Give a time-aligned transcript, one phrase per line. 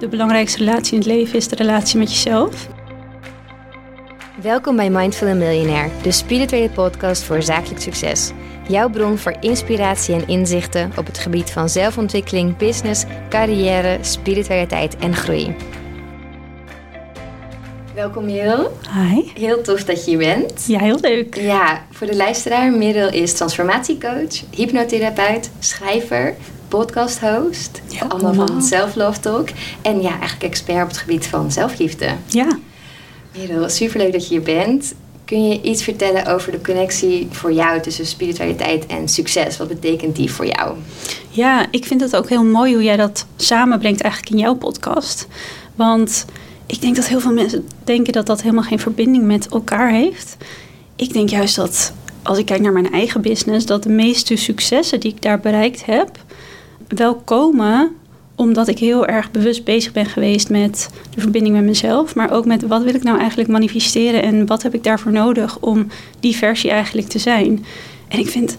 [0.00, 2.68] De belangrijkste relatie in het leven is de relatie met jezelf.
[4.42, 8.30] Welkom bij Mindful Millionaire, de spirituele podcast voor zakelijk succes.
[8.68, 15.14] Jouw bron voor inspiratie en inzichten op het gebied van zelfontwikkeling, business, carrière, spiritualiteit en
[15.14, 15.56] groei.
[17.94, 18.76] Welkom Merel.
[18.94, 19.30] Hi.
[19.34, 20.66] Heel tof dat je hier bent.
[20.66, 21.36] Ja, heel leuk.
[21.36, 26.34] Ja, voor de luisteraar, Merel is transformatiecoach, hypnotherapeut, schrijver,
[26.70, 27.80] podcasthost.
[27.88, 28.62] Ja, allemaal van allemaal.
[28.62, 29.48] Self-Love Talk.
[29.82, 32.08] En ja, eigenlijk expert op het gebied van zelfliefde.
[32.26, 32.58] Ja.
[33.36, 34.94] Merel, superleuk dat je hier bent.
[35.24, 39.56] Kun je iets vertellen over de connectie voor jou tussen spiritualiteit en succes?
[39.56, 40.76] Wat betekent die voor jou?
[41.30, 45.26] ja, ik vind het ook heel mooi hoe jij dat samenbrengt eigenlijk in jouw podcast.
[45.74, 46.24] Want
[46.66, 50.36] ik denk dat heel veel mensen denken dat dat helemaal geen verbinding met elkaar heeft.
[50.96, 55.00] Ik denk juist dat, als ik kijk naar mijn eigen business, dat de meeste successen
[55.00, 56.10] die ik daar bereikt heb,
[56.98, 57.90] wel komen
[58.34, 62.44] omdat ik heel erg bewust bezig ben geweest met de verbinding met mezelf, maar ook
[62.44, 65.86] met wat wil ik nou eigenlijk manifesteren en wat heb ik daarvoor nodig om
[66.20, 67.64] die versie eigenlijk te zijn.
[68.08, 68.56] En ik vind,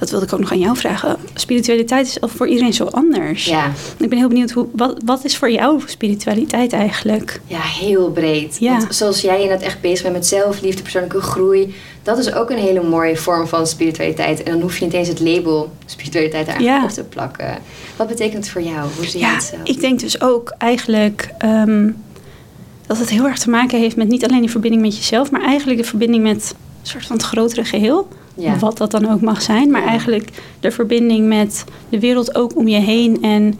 [0.00, 3.44] dat wilde ik ook nog aan jou vragen, spiritualiteit is voor iedereen zo anders.
[3.44, 7.40] Ja, Ik ben heel benieuwd, hoe, wat, wat is voor jou spiritualiteit eigenlijk?
[7.46, 8.56] ja heel breed.
[8.60, 8.76] Ja.
[8.78, 12.58] Want zoals jij inderdaad echt bezig bent met zelfliefde, persoonlijke groei, dat is ook een
[12.58, 14.42] hele mooie vorm van spiritualiteit.
[14.42, 16.84] En dan hoef je niet eens het label spiritualiteit daar Ja.
[16.84, 17.58] op te plakken.
[17.96, 18.88] Wat betekent het voor jou?
[18.96, 19.60] Hoe zie je Ja, het zelf?
[19.68, 21.90] ik denk dus ook eigenlijk ehm,
[22.86, 25.42] dat het heel erg te maken heeft met niet alleen die verbinding met jezelf, maar
[25.42, 28.08] eigenlijk de verbinding met een soort van het grotere geheel.
[28.40, 28.58] Ja.
[28.58, 30.28] Wat dat dan ook mag zijn, maar eigenlijk
[30.60, 33.22] de verbinding met de wereld ook om je heen.
[33.22, 33.58] En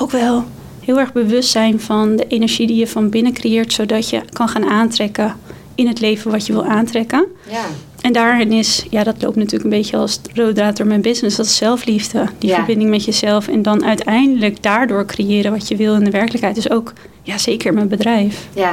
[0.00, 0.44] ook wel
[0.80, 4.48] heel erg bewust zijn van de energie die je van binnen creëert, zodat je kan
[4.48, 5.36] gaan aantrekken
[5.74, 7.26] in het leven wat je wil aantrekken.
[7.50, 7.64] Ja,
[8.00, 11.36] En daarin is, ja, dat loopt natuurlijk een beetje als rode draad door mijn business.
[11.36, 12.24] Dat is zelfliefde.
[12.38, 12.56] Die Ja.
[12.56, 13.48] verbinding met jezelf.
[13.48, 16.54] En dan uiteindelijk daardoor creëren wat je wil in de werkelijkheid.
[16.54, 18.46] Dus ook, ja, zeker mijn bedrijf.
[18.54, 18.72] ja.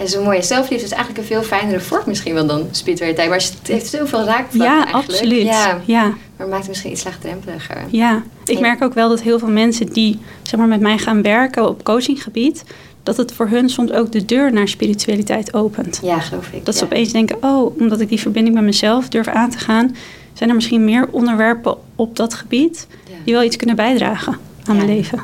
[0.00, 0.42] Ja, zo mooi.
[0.42, 3.28] Zelfliefde is eigenlijk een veel fijnere vorm misschien wel dan spiritualiteit.
[3.28, 5.08] Maar het heeft zoveel raakvlakken ja, eigenlijk.
[5.08, 5.42] absoluut.
[5.42, 7.84] Ja, Ja, maar het maakt het misschien iets laagdrempeliger.
[7.90, 8.22] ja.
[8.44, 11.68] Ik merk ook wel dat heel veel mensen die zeg maar, met mij gaan werken
[11.68, 12.64] op coachinggebied...
[13.02, 16.00] dat het voor hun soms ook de deur naar spiritualiteit opent.
[16.02, 16.64] Ja, geloof ik.
[16.64, 16.86] Dat ze ja.
[16.86, 19.96] opeens denken, oh, omdat ik die verbinding met mezelf durf aan te gaan...
[20.32, 22.86] zijn er misschien meer onderwerpen op dat gebied...
[23.24, 25.22] Die wel iets kunnen bijdragen aan mijn leven.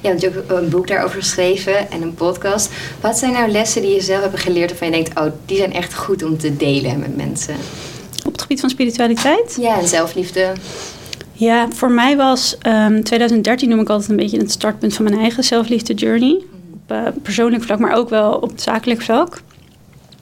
[0.00, 2.70] Je hebt natuurlijk een boek daarover geschreven en een podcast.
[3.00, 5.20] Wat zijn nou lessen die je zelf hebt geleerd waarvan je denkt...
[5.20, 7.54] oh, die zijn echt goed om te delen met mensen?
[8.26, 9.56] Op het gebied van spiritualiteit?
[9.60, 10.52] Ja, en zelfliefde.
[11.32, 15.18] Ja, voor mij was ehm 2013 noem ik altijd een beetje het startpunt van mijn
[15.18, 16.42] eigen zelfliefde journey.
[16.72, 19.40] Op eh, persoonlijk vlak, maar ook wel op zakelijk vlak.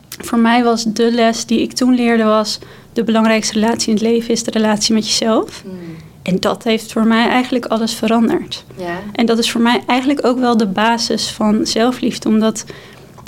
[0.09, 2.59] Voor mij was de les die ik toen leerde was...
[2.93, 5.63] de belangrijkste relatie in het leven is de relatie met jezelf.
[5.63, 5.97] Hmm.
[6.27, 8.65] En dat heeft voor mij eigenlijk alles veranderd.
[8.77, 12.29] Ja, En dat is voor mij eigenlijk ook wel de basis van zelfliefde.
[12.29, 12.65] Omdat,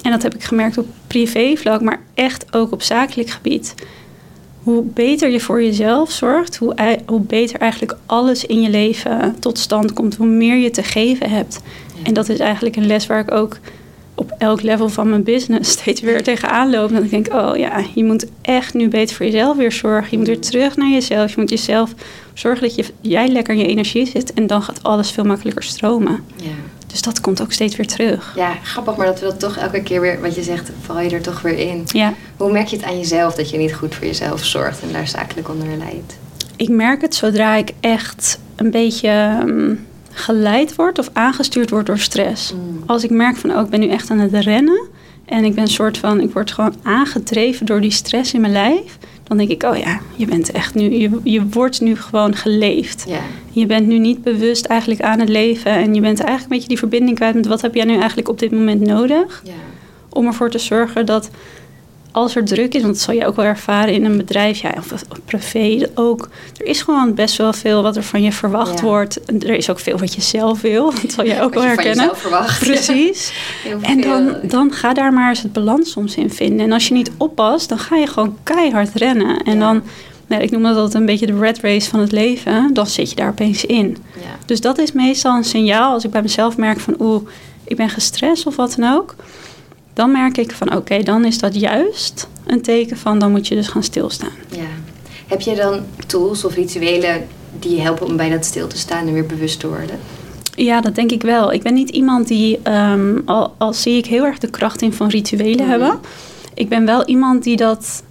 [0.03, 3.75] en dat heb ik gemerkt op privévlak, maar echt ook op zakelijk gebied.
[4.63, 9.59] Hoe beter je voor jezelf zorgt, hoe, hoe beter eigenlijk alles in je leven tot
[9.59, 10.17] stand komt.
[10.17, 11.61] Hoe meer je te geven hebt.
[11.95, 12.03] Ja.
[12.03, 13.59] En dat is eigenlijk een les waar ik ook
[14.19, 16.93] op elk level van mijn business steeds weer tegenaan loop.
[16.93, 20.09] Dat ik denk, oh ja, je moet echt nu beter voor jezelf weer zorgen.
[20.11, 21.31] Je moet weer terug naar jezelf.
[21.31, 21.95] Je moet jezelf
[22.34, 24.33] zorgen dat je, jij lekker in je energie zit.
[24.33, 26.25] En dan gaat alles veel makkelijker stromen.
[26.37, 26.51] ja.
[26.87, 28.33] Dus dat komt ook steeds weer terug.
[28.37, 30.21] ja, grappig, maar dat we dat toch elke keer weer...
[30.21, 31.85] wat je zegt, val je er toch weer in.
[31.87, 34.83] Ja, Hoe merk je het aan jezelf dat je niet goed voor jezelf zorgt...
[34.83, 36.19] en daar zakelijk onder leidt?
[36.59, 39.75] ik merk het zodra ik echt een beetje ehm,
[40.19, 42.53] geleid word of aangestuurd word door stress.
[42.53, 42.83] Mm.
[42.87, 44.89] Als ik merk van, oh, ik ben nu echt aan het rennen.
[45.25, 48.53] En ik ben een soort van, ik word gewoon aangedreven door die stress in mijn
[48.53, 48.99] lijf.
[49.23, 53.06] Dan denk ik, oh ja, je bent echt nu, je, je wordt nu gewoon geleefd.
[53.51, 55.73] Je bent nu niet bewust eigenlijk aan het leven.
[55.73, 58.29] En je bent eigenlijk een beetje die verbinding kwijt met wat heb jij nu eigenlijk
[58.29, 59.43] op dit moment nodig.
[60.09, 61.31] Om ervoor te zorgen dat
[62.13, 64.75] als er druk is, want dat zal je ook wel ervaren in een bedrijf, ja,
[64.77, 66.29] of, of privé ook.
[66.57, 68.85] Er is gewoon best wel veel wat er van je verwacht Ja.
[68.85, 69.25] wordt.
[69.25, 70.93] En er is ook veel wat je zelf wil.
[71.03, 72.11] Dat zal jij ook wel je herkennen.
[72.61, 73.33] Precies.
[73.82, 76.67] En dan, dan ga daar maar eens het balans soms in vinden.
[76.67, 79.43] En als je niet oppast, dan ga je gewoon keihard rennen.
[79.43, 79.59] En Ja.
[79.61, 79.82] dan,
[80.27, 82.71] nou, ik noem dat altijd een beetje de red race van het leven.
[82.75, 83.97] Dan zit je daar opeens in.
[84.15, 84.21] Ja.
[84.47, 87.23] Dus dat is meestal een signaal als ik bij mezelf merk van oeh,
[87.65, 89.15] ik ben gestrest of wat dan ook.
[89.99, 93.55] Dan merk ik van oké, dan is dat juist een teken van dan moet je
[93.55, 94.33] dus gaan stilstaan.
[94.50, 94.67] Ja.
[95.27, 97.27] Heb je dan tools of rituelen
[97.59, 99.99] die je helpen om bij dat stil te staan en weer bewust te worden?
[100.55, 101.53] Ja, dat denk ik wel.
[101.53, 104.93] Ik ben niet iemand die, ehm, al, al zie ik heel erg de kracht in
[104.93, 105.69] van rituelen Mhm.
[105.69, 105.99] hebben.
[106.55, 108.03] Ik ben wel iemand die dat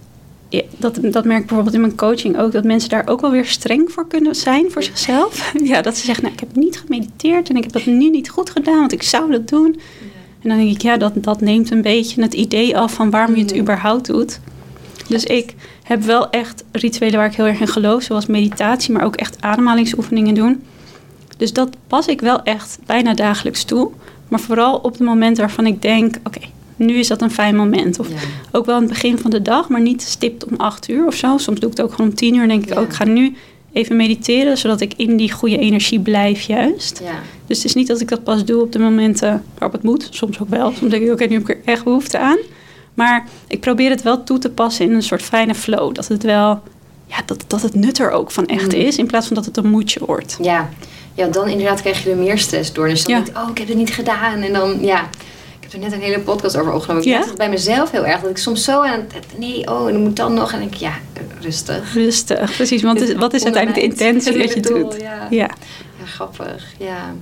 [0.48, 3.30] ja, dat, dat merk ik bijvoorbeeld in mijn coaching ook, dat mensen daar ook wel
[3.30, 5.52] weer streng voor kunnen zijn voor zichzelf.
[5.64, 8.28] Ja, dat ze zeggen, nou, ik heb niet gemediteerd en ik heb dat nu niet
[8.30, 9.80] goed gedaan, want ik zou dat doen.
[10.42, 13.34] En dan denk ik, ja, dat, dat neemt een beetje het idee af van waarom
[13.34, 13.60] je het Mhm.
[13.60, 14.40] überhaupt doet.
[15.08, 19.04] Dus ik heb wel echt rituelen waar ik heel erg in geloof, zoals meditatie, maar
[19.04, 20.62] ook echt ademhalingsoefeningen doen.
[21.36, 23.90] Dus dat pas ik wel echt bijna dagelijks toe.
[24.28, 26.40] Maar vooral op de momenten waarvan ik denk, oké,
[26.76, 27.98] nu is dat een fijn moment.
[27.98, 28.14] Of Ja.
[28.52, 31.14] ook wel aan het begin van de dag, maar niet stipt om acht uur of
[31.14, 31.38] zo.
[31.38, 32.76] Soms doe ik het ook gewoon om tien uur en denk ik, Ja.
[32.80, 33.36] oh, ik ga nu
[33.78, 37.00] even mediteren, zodat ik in die goede energie blijf juist.
[37.04, 37.20] Ja.
[37.46, 40.08] Dus het is niet dat ik dat pas doe op de momenten waarop het moet.
[40.10, 40.72] Soms ook wel.
[40.72, 42.38] Soms denk ik, oké, nu heb ik er echt behoefte aan.
[42.94, 45.94] Maar ik probeer het wel toe te passen in een soort fijne flow.
[45.94, 46.62] Dat het wel,
[47.06, 48.80] ja, dat, dat het nut er ook van echt Mm.
[48.80, 50.38] is, in plaats van dat het een moedje wordt.
[50.42, 50.68] Ja.
[51.14, 52.88] ja, dan inderdaad krijg je er meer stress door.
[52.88, 53.20] Dus dan Ja.
[53.24, 54.42] denk ik, oh, ik heb het niet gedaan.
[54.42, 55.08] En dan, ja,
[55.72, 57.02] heb er net een hele podcast over opgenomen.
[57.02, 57.20] Ik Ja?
[57.20, 58.20] het bij mezelf heel erg.
[58.20, 60.52] Dat ik soms zo aan het, nee, oh, en dan moet dan nog.
[60.52, 60.92] En ik, ja,
[61.40, 61.94] rustig.
[61.94, 62.82] Rustig, precies.
[62.82, 65.00] Want is- wat is uiteindelijk de intentie dat je doel, doet?
[65.00, 65.26] Ja.
[65.30, 65.50] Ja.
[65.98, 66.64] Ja, grappig.
[66.78, 67.14] Ja.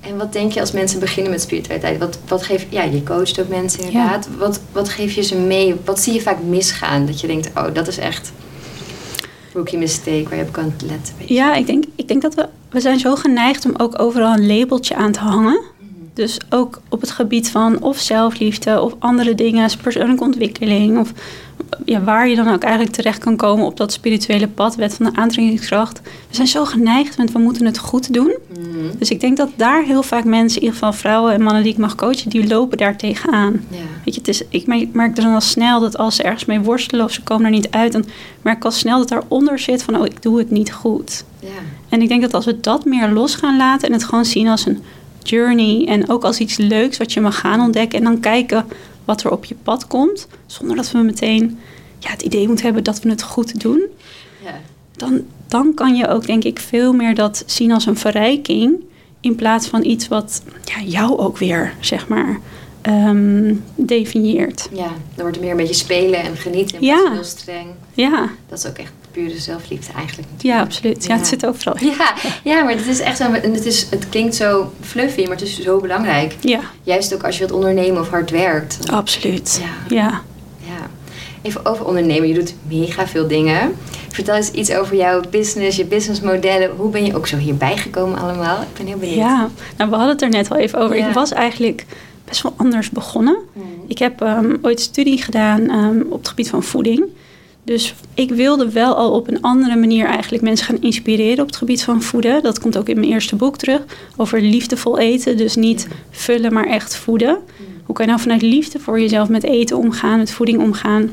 [0.00, 1.98] En wat denk je als mensen beginnen met spiritualiteit?
[1.98, 4.28] Wat, wat geef ja, je coacht ook mensen inderdaad.
[4.38, 5.74] Wat, wat geef je ze mee?
[5.84, 7.06] Wat zie je vaak misgaan?
[7.06, 8.32] Dat je denkt, oh, dat is echt
[9.52, 11.14] rookie mistake waar je op kan letten.
[11.34, 14.46] Ja, ik denk, ik denk dat we, we zijn zo geneigd om ook overal een
[14.46, 15.60] labeltje aan te hangen.
[16.18, 20.98] Dus ook op het gebied van of zelfliefde of andere dingen, persoonlijke ontwikkeling.
[20.98, 21.12] Of
[21.84, 25.06] ja, waar je dan ook eigenlijk terecht kan komen op dat spirituele pad, wet van
[25.06, 26.00] de aantrekkingskracht.
[26.02, 28.36] We zijn zo geneigd, want we moeten het goed doen.
[28.48, 28.98] Mhm.
[28.98, 31.72] Dus ik denk dat daar heel vaak mensen, in ieder geval vrouwen en mannen die
[31.72, 33.64] ik mag coachen, die lopen daar tegenaan.
[33.70, 33.76] Ja.
[34.04, 37.04] Weet je, het is, ik merk- dan al snel dat als ze ergens mee worstelen
[37.04, 38.04] of ze komen er niet uit, dan
[38.42, 41.24] merk ik al snel dat daaronder zit van, oh, ik doe het niet goed.
[41.88, 44.48] En ik denk dat als we dat meer los gaan laten en het gewoon zien
[44.48, 44.82] als een
[45.30, 48.66] journey en ook als iets leuks wat je mag gaan ontdekken en dan kijken
[49.04, 51.58] wat er op je pad komt, zonder dat we meteen
[51.98, 53.82] ja, het idee moeten hebben dat we het goed doen,
[54.44, 54.60] Ja.
[54.96, 58.74] dan, dan kan je ook denk ik veel meer dat zien als een verrijking
[59.20, 62.40] in plaats van iets wat ja, jou ook weer, zeg maar,
[62.82, 64.68] ehm, definieert.
[64.72, 66.80] ja, dan wordt er meer een beetje spelen en genieten.
[66.80, 67.12] In Ja.
[67.12, 67.66] heel streng.
[67.94, 70.28] Ja, Dat is ook echt pure zelfliefde eigenlijk.
[70.38, 71.04] ja, absoluut.
[71.04, 71.76] Ja, het zit overal.
[71.80, 73.32] Ja, ja, maar het is echt zo.
[73.32, 76.34] En het, is, het klinkt zo fluffy, maar het is zo belangrijk.
[76.40, 78.90] Ja, Juist ook als je wilt ondernemen of hard werkt.
[78.90, 79.60] absoluut.
[79.62, 79.96] Ja.
[79.96, 80.20] Ja.
[80.66, 80.90] Ja.
[81.42, 82.28] Even over ondernemen.
[82.28, 83.74] Je doet mega veel dingen.
[84.08, 86.70] Vertel eens iets over jouw business, je businessmodellen.
[86.76, 88.60] Hoe ben je ook zo hierbij gekomen allemaal?
[88.62, 89.16] Ik ben heel benieuwd.
[89.18, 90.96] Ja, nou, we hadden het er net al even over.
[90.96, 91.08] Ja.
[91.08, 91.84] Ik was eigenlijk
[92.24, 93.38] best wel anders begonnen.
[93.52, 93.64] Mhm.
[93.86, 97.04] Ik heb ehm, ooit studie gedaan ehm, op het gebied van voeding.
[97.68, 101.56] Dus ik wilde wel al op een andere manier eigenlijk mensen gaan inspireren op het
[101.56, 102.42] gebied van voeden.
[102.42, 103.80] Dat komt ook in mijn eerste boek terug.
[104.16, 105.36] Over liefdevol eten.
[105.36, 107.38] Dus niet vullen, maar echt voeden.
[107.84, 111.10] Hoe kan je nou vanuit liefde voor jezelf met eten omgaan, met voeding omgaan?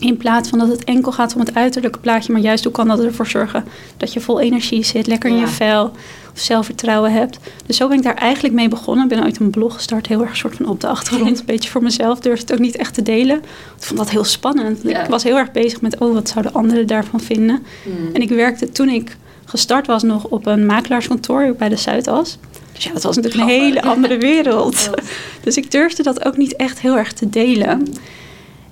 [0.00, 2.88] In plaats van dat het enkel gaat om het uiterlijke plaatje, maar juist hoe kan
[2.88, 3.64] dat ervoor zorgen
[3.96, 5.42] dat je vol energie zit, lekker in Ja.
[5.42, 5.92] je vel
[6.32, 7.38] of zelfvertrouwen hebt.
[7.66, 9.04] Dus zo ben ik daar eigenlijk mee begonnen.
[9.04, 11.38] Ik ben ooit een blog gestart, heel erg soort van op de achtergrond.
[11.40, 13.36] een beetje voor mezelf, durfde het ook niet echt te delen.
[13.36, 14.80] Ik vond dat heel spannend.
[14.82, 15.02] Ja.
[15.02, 17.62] Ik was heel erg bezig met, oh, wat zouden anderen daarvan vinden?
[17.84, 18.14] Mhm.
[18.14, 22.38] En ik werkte toen ik gestart was nog op een makelaarskantoor bij de Zuidas.
[22.72, 24.90] Dus ja, dat was natuurlijk een hele andere wereld.
[25.44, 27.86] Dus ik durfde dat ook niet echt heel erg te delen.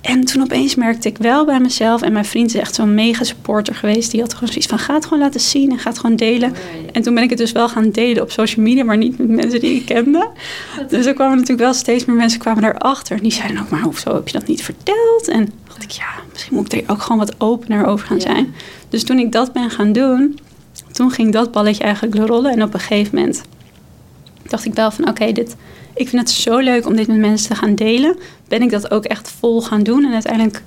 [0.05, 3.25] En toen opeens merkte ik wel bij mezelf, en mijn vriend is echt zo'n mega
[3.25, 5.99] supporter geweest, die had gewoon zoiets van: ga het gewoon laten zien en ga het
[5.99, 6.53] gewoon delen.
[6.93, 9.29] En toen ben ik het dus wel gaan delen op social media, maar niet met
[9.29, 10.29] mensen die ik kende.
[10.89, 13.17] Dus er kwamen natuurlijk wel steeds meer mensen kwamen daarachter.
[13.17, 15.29] En die zeiden ook, maar hoezo heb je dat niet verteld?
[15.29, 18.23] En dacht ik, ja, misschien moet ik er ook gewoon wat opener over gaan Ja.
[18.23, 18.55] zijn.
[18.89, 20.39] Dus toen ik dat ben gaan doen,
[20.93, 22.53] toen ging dat balletje eigenlijk rollen.
[22.53, 23.43] En op een gegeven moment
[24.49, 25.57] dacht ik wel van, oké, dit,
[25.95, 28.17] ik vind het zo leuk om dit met mensen te gaan delen.
[28.49, 30.05] Ben ik dat ook echt vol gaan doen.
[30.05, 30.63] En uiteindelijk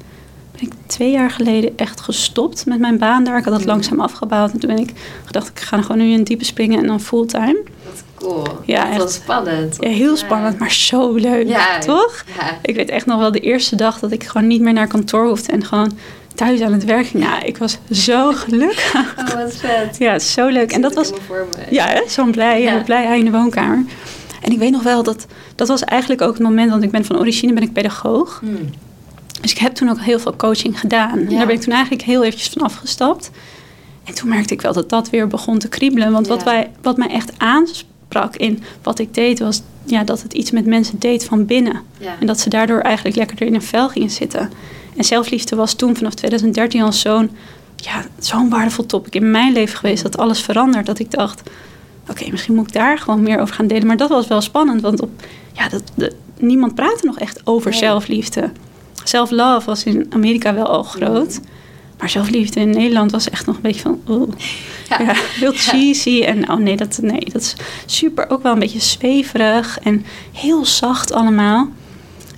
[0.51, 3.37] ben ik twee jaar geleden echt gestopt met mijn baan daar.
[3.37, 3.67] Ik had dat Mm.
[3.67, 4.51] langzaam afgebouwd.
[4.51, 4.93] En toen ben ik
[5.25, 7.63] gedacht, ik ga gewoon nu in diepe springen en dan fulltime.
[7.83, 8.43] Wat cool.
[8.65, 9.77] Ja, dat was spannend.
[9.79, 11.47] Ja, heel spannend, maar zo leuk.
[11.47, 11.79] Ja.
[11.79, 12.23] Toch?
[12.39, 12.57] Ja.
[12.61, 15.27] Ik weet echt nog wel de eerste dag dat ik gewoon niet meer naar kantoor
[15.27, 15.97] hoefde en gewoon
[16.35, 17.23] thuis aan het werk ging.
[17.23, 18.93] Ja, ik was zo gelukkig.
[19.17, 19.95] Oh, wat vet.
[19.99, 20.71] Ja, zo leuk.
[20.71, 21.11] En dat was,
[21.69, 23.83] ja, zo'n blij, blij hij in de woonkamer.
[24.41, 25.25] En ik weet nog wel dat,
[25.55, 28.39] dat was eigenlijk ook het moment, want ik ben van origine ben ik pedagoog.
[28.39, 28.69] Hmm.
[29.41, 31.19] Dus ik heb toen ook heel veel coaching gedaan.
[31.19, 33.31] En daar ben ik toen eigenlijk heel eventjes van afgestapt.
[34.03, 36.11] En toen merkte ik wel dat dat weer begon te kriebelen.
[36.11, 40.33] Want wat, wij, wat mij echt aansprak in wat ik deed, was ja, dat het
[40.33, 41.81] iets met mensen deed van binnen.
[41.97, 42.15] Ja.
[42.19, 44.51] En dat ze daardoor eigenlijk lekkerder in een vel gingen zitten.
[44.97, 47.29] En zelfliefde was toen vanaf 2013 al zo'n
[47.75, 50.03] ja, zo'n waardevol topic in mijn leven geweest.
[50.03, 50.85] Dat alles verandert.
[50.85, 51.41] Dat ik dacht,
[52.09, 53.87] oké, misschien moet ik daar gewoon meer over gaan delen.
[53.87, 55.09] Maar dat was wel spannend, want op,
[55.53, 57.79] ja, dat, de- niemand praatte nog echt over Nee.
[57.79, 58.51] zelfliefde.
[59.03, 61.39] Self-love was in Amerika wel al groot.
[61.99, 64.01] Maar zelfliefde in Nederland was echt nog een beetje van...
[64.09, 64.29] oeh.
[64.89, 65.01] Ja.
[65.01, 66.21] Ja, heel cheesy.
[66.21, 69.79] En oh nee dat, nee, dat is super ook wel een beetje zweverig.
[69.79, 71.69] En heel zacht allemaal.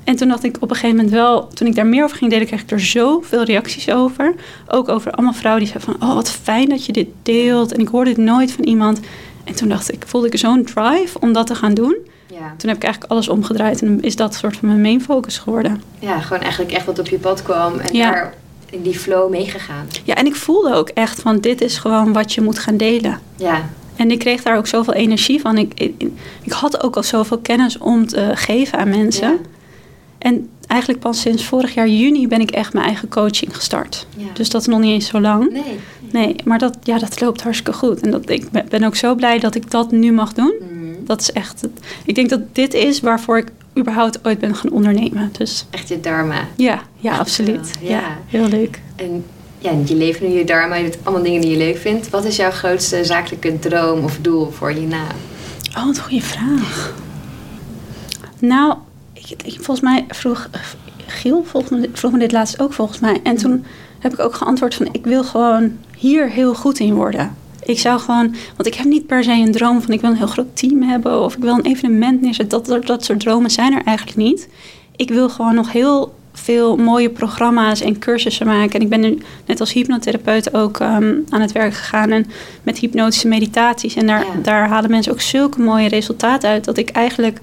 [0.03, 1.47] En toen dacht ik op een gegeven moment wel...
[1.47, 4.35] Toen ik daar meer over ging delen, kreeg ik er zoveel reacties over.
[4.67, 6.09] Ook over allemaal vrouwen die zeiden van...
[6.09, 7.71] Oh, wat fijn dat je dit deelt.
[7.73, 8.99] En ik hoorde dit nooit van iemand.
[9.49, 11.97] En toen dacht ik, voelde ik zo'n drive om dat te gaan doen.
[12.27, 12.53] Ja.
[12.57, 13.81] Toen heb ik eigenlijk alles omgedraaid.
[13.81, 15.81] En is dat soort van mijn main focus geworden.
[15.99, 18.11] ja, gewoon eigenlijk echt wat op je pad kwam en Ja.
[18.11, 18.33] daar
[18.69, 19.87] in die flow meegegaan.
[20.03, 21.39] Ja, en ik voelde ook echt van...
[21.39, 23.19] Dit is gewoon wat je moet gaan delen.
[23.35, 25.57] Ja, En ik kreeg daar ook zoveel energie van.
[25.57, 26.03] Ik, ik,
[26.43, 29.27] ik had ook al zoveel kennis om te geven aan mensen.
[29.29, 29.37] Ja.
[30.17, 34.05] En eigenlijk pas sinds vorig jaar juni ben ik echt mijn eigen coaching gestart.
[34.17, 34.23] Ja.
[34.33, 35.51] Dus dat is nog niet eens zo lang.
[35.51, 35.79] nee.
[36.11, 38.01] Nee, maar dat, ja, dat loopt hartstikke goed.
[38.01, 40.53] En dat, ik ben- ook zo blij dat ik dat nu mag doen.
[40.71, 41.05] Mhm.
[41.05, 41.61] Dat is echt...
[41.61, 41.71] Het,
[42.05, 43.47] ik denk dat dit is waarvoor ik
[43.77, 45.29] überhaupt ooit ben gaan ondernemen.
[45.37, 46.47] Dus Echt je dharma.
[46.55, 47.71] ja, ja, absoluut.
[47.81, 47.89] Ja.
[47.89, 48.81] Ja, heel leuk.
[48.95, 49.25] En
[49.59, 52.09] ja, je leeft nu je dharma, je doet allemaal dingen die je leuk vindt.
[52.09, 55.03] Wat is jouw grootste zakelijke droom of doel voor hierna?
[55.77, 56.93] Oh, wat een goede vraag.
[58.39, 58.75] Nou,
[59.13, 60.49] ik, ik- volgens mij vroeg
[61.07, 63.19] Giel vroeg me, vroeg me dit laatst ook volgens mij.
[63.23, 63.65] En toen
[63.99, 67.35] heb ik ook geantwoord van ik wil gewoon hier heel goed in worden.
[67.63, 70.15] Ik zou gewoon, want ik heb niet per se een droom van ik wil een
[70.17, 72.57] heel groot team hebben of ik wil een evenement neerzetten.
[72.57, 74.49] Dat, dat, dat soort dromen zijn er eigenlijk niet.
[74.95, 78.73] Ik wil gewoon nog heel veel mooie programma's en cursussen maken.
[78.73, 82.25] En ik ben nu net als hypnotherapeut ook ehm, aan het werk gegaan en
[82.63, 83.95] met hypnotische meditaties.
[83.95, 84.41] En daar, Ja.
[84.41, 87.39] daar halen mensen ook zulke mooie resultaten uit dat ik eigenlijk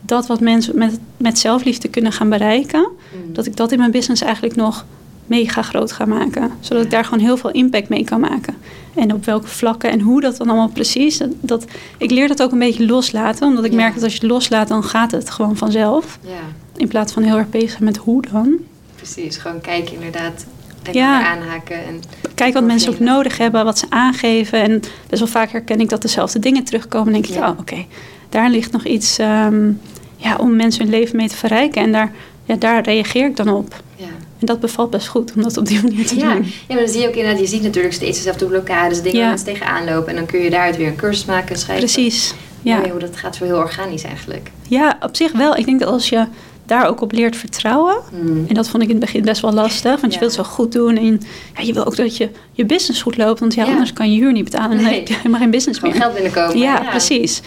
[0.00, 2.88] dat wat mensen met, met zelfliefde kunnen gaan bereiken,
[3.26, 3.32] Mm.
[3.32, 4.84] dat ik dat in mijn business eigenlijk nog
[5.26, 6.50] mega groot ga maken.
[6.60, 8.54] Zodat ik daar gewoon heel veel impact mee kan maken.
[8.94, 11.18] En op welke vlakken en hoe dat dan allemaal precies.
[11.18, 11.64] Dat, dat,
[11.98, 13.46] ik leer dat ook een beetje loslaten.
[13.48, 13.76] Omdat ik Ja.
[13.76, 16.18] merk dat als je het loslaat, dan gaat het gewoon vanzelf.
[16.22, 16.30] Ja,
[16.76, 18.54] In plaats van heel erg bezig met hoe dan.
[18.96, 19.36] precies.
[19.36, 20.46] Gewoon kijken inderdaad.
[20.92, 21.26] Ja.
[21.26, 21.84] aanhaken.
[21.86, 22.00] En
[22.34, 24.62] Kijk wat mensen ook nodig hebben, wat ze aangeven.
[24.62, 27.06] En best wel vaak herken ik dat dezelfde dingen terugkomen.
[27.06, 27.50] En denk ik, Ja.
[27.50, 27.84] oh oké,
[28.28, 29.70] daar ligt nog iets ehm,
[30.16, 31.82] ja, om mensen hun leven mee te verrijken.
[31.82, 32.12] En daar,
[32.44, 33.82] ja, daar reageer ik dan op.
[33.96, 34.04] Ja.
[34.46, 36.32] Dat bevalt best goed om dat op die manier te Ja.
[36.34, 36.42] doen.
[36.44, 39.28] ja, maar dan zie je ook inderdaad, je ziet natuurlijk steeds dezelfde blokkades, dingen waar
[39.28, 40.08] mensen tegenaan lopen.
[40.08, 41.84] En dan kun je daaruit weer een cursus maken, schrijven.
[41.84, 42.34] Precies.
[42.62, 42.80] Ja.
[42.84, 42.90] Ja.
[42.90, 44.50] hoe dat gaat zo heel organisch eigenlijk.
[44.68, 45.56] ja, op zich wel.
[45.56, 46.26] Ik denk dat als je
[46.66, 47.96] daar ook op leert vertrouwen.
[48.22, 48.44] Mm.
[48.48, 50.00] En dat vond ik in het begin best wel lastig.
[50.00, 50.18] Want je Ja.
[50.18, 50.96] wilt zo goed doen.
[50.96, 51.20] En
[51.56, 53.40] ja, je wil ook dat je, je business goed loopt.
[53.40, 53.70] Want ja, Ja.
[53.70, 54.78] anders kan je huur niet betalen.
[54.78, 54.94] En Nee.
[54.94, 56.02] heb je helemaal geen business Gewoon meer.
[56.02, 56.58] geld binnenkomen.
[56.58, 57.40] Ja, precies.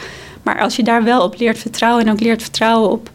[0.43, 3.09] Maar als je daar wel op leert vertrouwen en ook leert vertrouwen op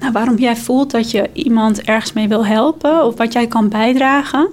[0.00, 3.68] nou, waarom jij voelt dat je iemand ergens mee wil helpen of wat jij kan
[3.68, 4.48] bijdragen,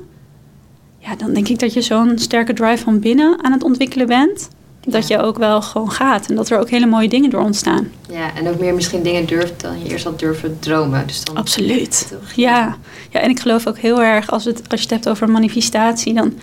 [1.00, 4.50] ja, dan denk ik dat je zo'n sterke drive van binnen aan het ontwikkelen bent.
[4.88, 5.18] Dat Ja.
[5.18, 7.88] je ook wel gewoon gaat en dat er ook hele mooie dingen door ontstaan.
[8.10, 11.08] Ja, en ook meer misschien dingen durft dan je eerst had durven dromen.
[11.08, 12.08] Dus dan Absoluut.
[12.12, 12.32] Toch?
[12.32, 12.78] Ja.
[13.10, 16.14] ja, en ik geloof ook heel erg als, het, als je het hebt over manifestatie,
[16.14, 16.34] dan,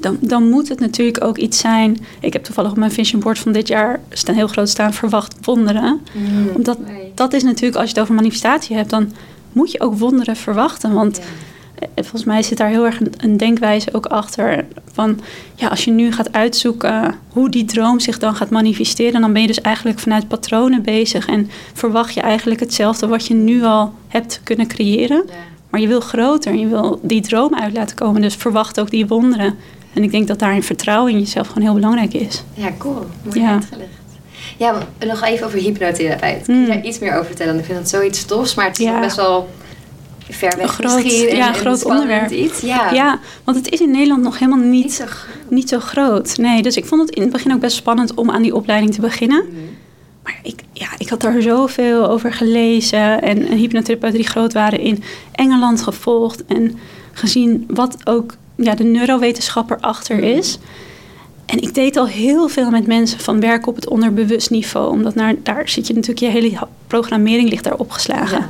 [0.00, 1.98] dan, dan moet het natuurlijk ook iets zijn.
[2.20, 5.34] Ik heb toevallig op mijn vision board van dit jaar staan heel groot staan verwacht
[5.42, 6.00] wonderen.
[6.12, 6.48] Mm.
[6.54, 7.12] Omdat Nee.
[7.14, 9.12] dat is natuurlijk, als je het over manifestatie hebt, dan
[9.52, 10.92] moet je ook wonderen verwachten.
[10.92, 11.22] Want Ja.
[11.78, 14.64] eh, volgens mij zit daar heel erg een, een denkwijze ook achter.
[14.92, 15.20] Van
[15.54, 19.40] ja, als je nu gaat uitzoeken hoe die droom zich dan gaat manifesteren, dan ben
[19.42, 21.26] je dus eigenlijk vanuit patronen bezig.
[21.26, 25.22] En verwacht je eigenlijk hetzelfde wat je nu al hebt kunnen creëren.
[25.26, 25.32] Ja.
[25.70, 28.20] Maar je wil groter en je wil die droom uit laten komen.
[28.20, 29.54] Dus verwacht ook die wonderen.
[29.92, 32.42] En ik denk dat daarin vertrouwen in jezelf gewoon heel belangrijk is.
[32.54, 33.06] Ja, cool.
[33.24, 33.52] Mooi Ja.
[33.52, 33.90] uitgelegd.
[34.58, 34.74] Ja,
[35.06, 36.44] nog even over hypnotherapeut.
[36.44, 36.66] Kun je Mm.
[36.66, 37.58] daar iets meer over vertellen?
[37.58, 39.00] Ik vind dat zoiets tofs, maar het is Ja.
[39.00, 39.48] best wel
[40.28, 41.28] ver weg Een groot- misschien.
[41.28, 42.30] en- ja, en groot onderwerp.
[42.30, 42.60] Iets.
[42.60, 42.90] Ja.
[42.92, 45.50] Ja, want het is in Nederland nog helemaal niet niet, zo groot.
[45.50, 46.36] niet zo groot.
[46.36, 48.94] Nee, dus ik vond het in het begin ook best spannend om aan die opleiding
[48.94, 49.44] te beginnen.
[49.50, 49.56] Mm.
[50.22, 54.80] Maar ik, ja, ik had daar zoveel over gelezen en, en hypnotherapeuten die groot waren
[54.80, 56.78] in Engeland gevolgd en
[57.12, 58.34] gezien wat ook
[58.64, 60.24] ja, de neurowetenschap erachter Mhm.
[60.26, 60.58] is.
[61.46, 65.14] En ik deed al heel veel met mensen van werken op het onderbewust niveau, omdat
[65.14, 68.38] naar, daar zit je natuurlijk, je hele programmering ligt daar opgeslagen.
[68.38, 68.48] Ja.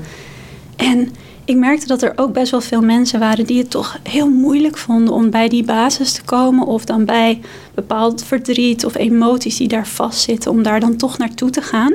[0.76, 1.12] En
[1.44, 4.78] ik merkte dat er ook best wel veel mensen waren die het toch heel moeilijk
[4.78, 6.66] vonden om bij die basis te komen.
[6.66, 7.40] Of dan bij
[7.74, 11.92] bepaald verdriet of emoties die daar vastzitten, om daar dan toch naartoe te gaan.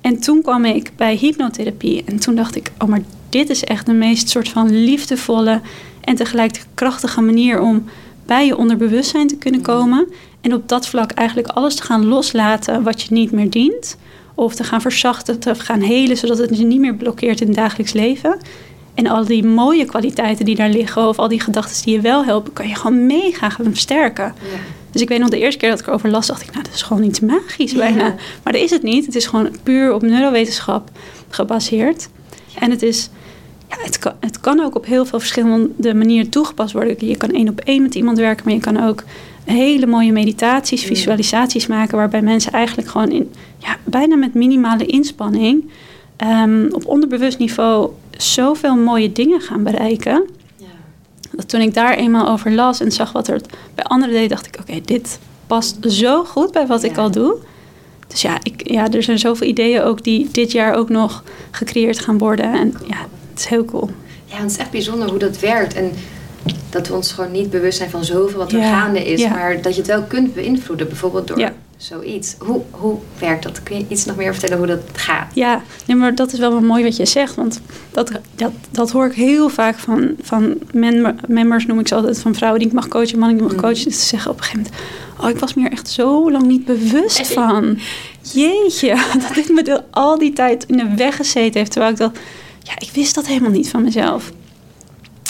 [0.00, 3.86] En toen kwam ik bij hypnotherapie en toen dacht ik, oh maar dit is echt
[3.86, 5.60] de meest soort van liefdevolle
[6.08, 7.84] en tegelijk krachtige manier om
[8.26, 10.08] bij je onderbewustzijn te kunnen komen.
[10.40, 13.96] En op dat vlak eigenlijk alles te gaan loslaten wat je niet meer dient.
[14.34, 17.56] Of te gaan verzachten, te gaan helen, zodat het je niet meer blokkeert in het
[17.56, 18.38] dagelijks leven.
[18.94, 22.24] En al die mooie kwaliteiten die daar liggen, of al die gedachten die je wel
[22.24, 24.24] helpen, kan je gewoon mega gaan versterken.
[24.24, 24.58] Ja.
[24.90, 26.74] Dus ik weet nog de eerste keer dat ik erover las, dacht ik, nou, dat
[26.74, 28.04] is gewoon iets magisch bijna.
[28.04, 28.14] Ja.
[28.42, 29.06] Maar dat is het niet.
[29.06, 30.90] Het is gewoon puur op neurowetenschap
[31.28, 32.08] gebaseerd.
[32.58, 33.10] En het is,
[33.68, 37.06] ja, het, kan, het kan ook op heel veel verschillende manieren toegepast worden.
[37.06, 39.04] Je kan één op één met iemand werken, maar je kan ook
[39.44, 45.70] hele mooie meditaties, visualisaties maken, waarbij mensen eigenlijk gewoon in, ja, bijna met minimale inspanning
[46.16, 50.28] ehm, op onderbewust niveau zoveel mooie dingen gaan bereiken.
[50.56, 50.66] Ja.
[51.30, 53.40] Dat toen ik daar eenmaal over las en zag wat er
[53.74, 57.36] bij anderen deed, dacht ik: oké, dit past zo goed bij wat ik al doe.
[58.08, 61.98] Dus ja, ik, ja, er zijn zoveel ideeën ook die dit jaar ook nog gecreëerd
[61.98, 62.52] gaan worden.
[62.52, 63.06] En ja,
[63.38, 63.90] het is heel cool.
[64.24, 65.74] Ja, het is echt bijzonder hoe dat werkt.
[65.74, 65.90] En
[66.70, 69.20] dat we ons gewoon niet bewust zijn van zoveel wat er Ja, gaande is.
[69.20, 69.28] ja.
[69.30, 71.52] Maar dat je het wel kunt beïnvloeden, bijvoorbeeld door Ja.
[71.76, 72.34] zoiets.
[72.38, 73.62] Hoe, hoe werkt dat?
[73.62, 75.30] Kun je iets nog meer vertellen hoe dat gaat?
[75.34, 77.34] Ja, nee, maar dat is wel wel mooi wat je zegt.
[77.34, 81.94] Want dat, dat, dat hoor ik heel vaak van, van member- members, noem ik ze
[81.94, 83.72] altijd, van vrouwen die ik mag coachen, mannen die ik mag Mhm.
[83.74, 83.92] coachen.
[83.92, 84.82] Ze zeggen op een gegeven moment,
[85.22, 87.78] oh, ik was me er echt zo lang niet bewust van.
[88.32, 88.94] Jeetje,
[89.26, 91.70] dat dit me de- al die tijd in de weg gezeten heeft.
[91.72, 92.18] Terwijl ik dacht,
[92.68, 94.32] ja, ik wist dat helemaal niet van mezelf.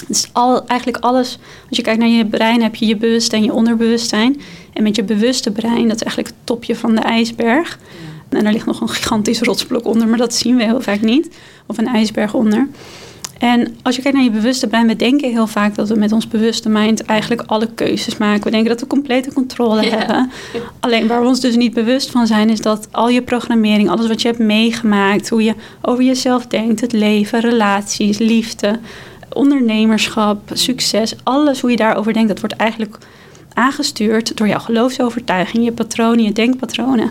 [0.08, 3.46] Dus al, eigenlijk alles, als je kijkt naar je brein, heb je je bewustzijn en
[3.46, 4.40] je onderbewustzijn.
[4.72, 7.78] En met je bewuste brein, dat is eigenlijk het topje van de ijsberg.
[8.28, 11.36] En er ligt nog een gigantisch rotsblok onder, maar dat zien we heel vaak niet.
[11.66, 12.68] Of een ijsberg onder.
[13.38, 16.12] En als je kijkt naar je bewuste brein, we denken heel vaak dat we met
[16.12, 18.44] ons bewuste mind eigenlijk alle keuzes maken.
[18.44, 20.30] We denken dat we complete controle hebben.
[20.80, 24.08] Alleen waar we ons dus niet bewust van zijn, is dat al je programmering, alles
[24.08, 28.78] wat je hebt meegemaakt, hoe je over jezelf denkt, het leven, relaties, liefde,
[29.32, 32.98] ondernemerschap, succes, alles hoe je daarover denkt, dat wordt eigenlijk
[33.52, 37.10] aangestuurd door jouw geloofsovertuiging, je patronen, je denkpatronen.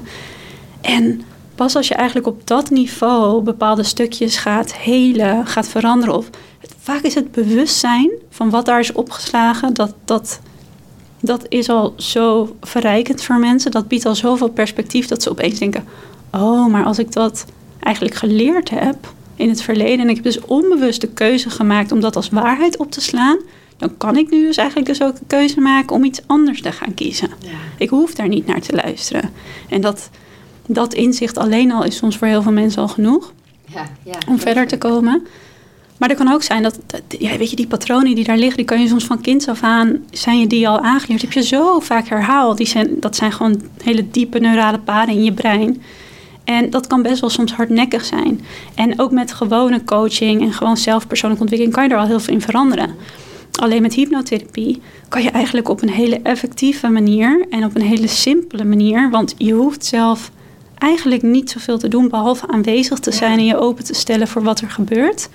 [0.81, 1.22] En
[1.58, 6.30] pas als je eigenlijk op dat niveau bepaalde stukjes gaat helen, gaat veranderen, of
[6.82, 10.40] vaak is het bewustzijn van wat daar is opgeslagen, dat, dat,
[11.22, 13.72] dat is al zo verrijkend voor mensen.
[13.72, 15.86] Dat biedt al zoveel perspectief dat ze opeens denken:
[16.32, 17.46] oh, maar als ik dat
[17.80, 22.00] eigenlijk geleerd heb in het verleden en ik heb dus onbewust de keuze gemaakt om
[22.00, 23.38] dat als waarheid op te slaan,
[23.78, 26.72] dan kan ik nu dus eigenlijk dus ook een keuze maken om iets anders te
[26.72, 27.30] gaan kiezen.
[27.40, 27.50] Ja.
[27.78, 29.32] Ik hoef daar niet naar te luisteren.
[29.70, 30.10] En dat,
[30.68, 33.34] dat inzicht alleen al is soms voor heel veel mensen al genoeg
[33.74, 35.28] Ja, ja, om verder te komen.
[35.98, 38.58] Maar er kan ook zijn dat, dat- ja, weet je, die patronen die daar liggen,
[38.58, 41.44] die kan je soms van kinds af aan, zijn je die al aangeleerd, heb je
[41.44, 42.58] zo vaak herhaald.
[42.58, 45.82] Die zijn, dat zijn gewoon hele diepe neurale paden in je brein.
[46.44, 48.42] En dat kan best wel soms hardnekkig zijn.
[48.75, 52.34] En ook met gewone coaching en gewoon zelfpersoonlijke ontwikkeling kan je er al heel veel
[52.34, 52.96] in veranderen.
[53.60, 58.08] Alleen met hypnotherapie kan je eigenlijk op een hele effectieve manier en op een hele
[58.08, 60.32] simpele manier, want je hoeft zelf
[60.77, 64.44] eigenlijk niet zoveel te doen behalve aanwezig te zijn en je open te stellen voor
[64.44, 65.29] wat er gebeurt.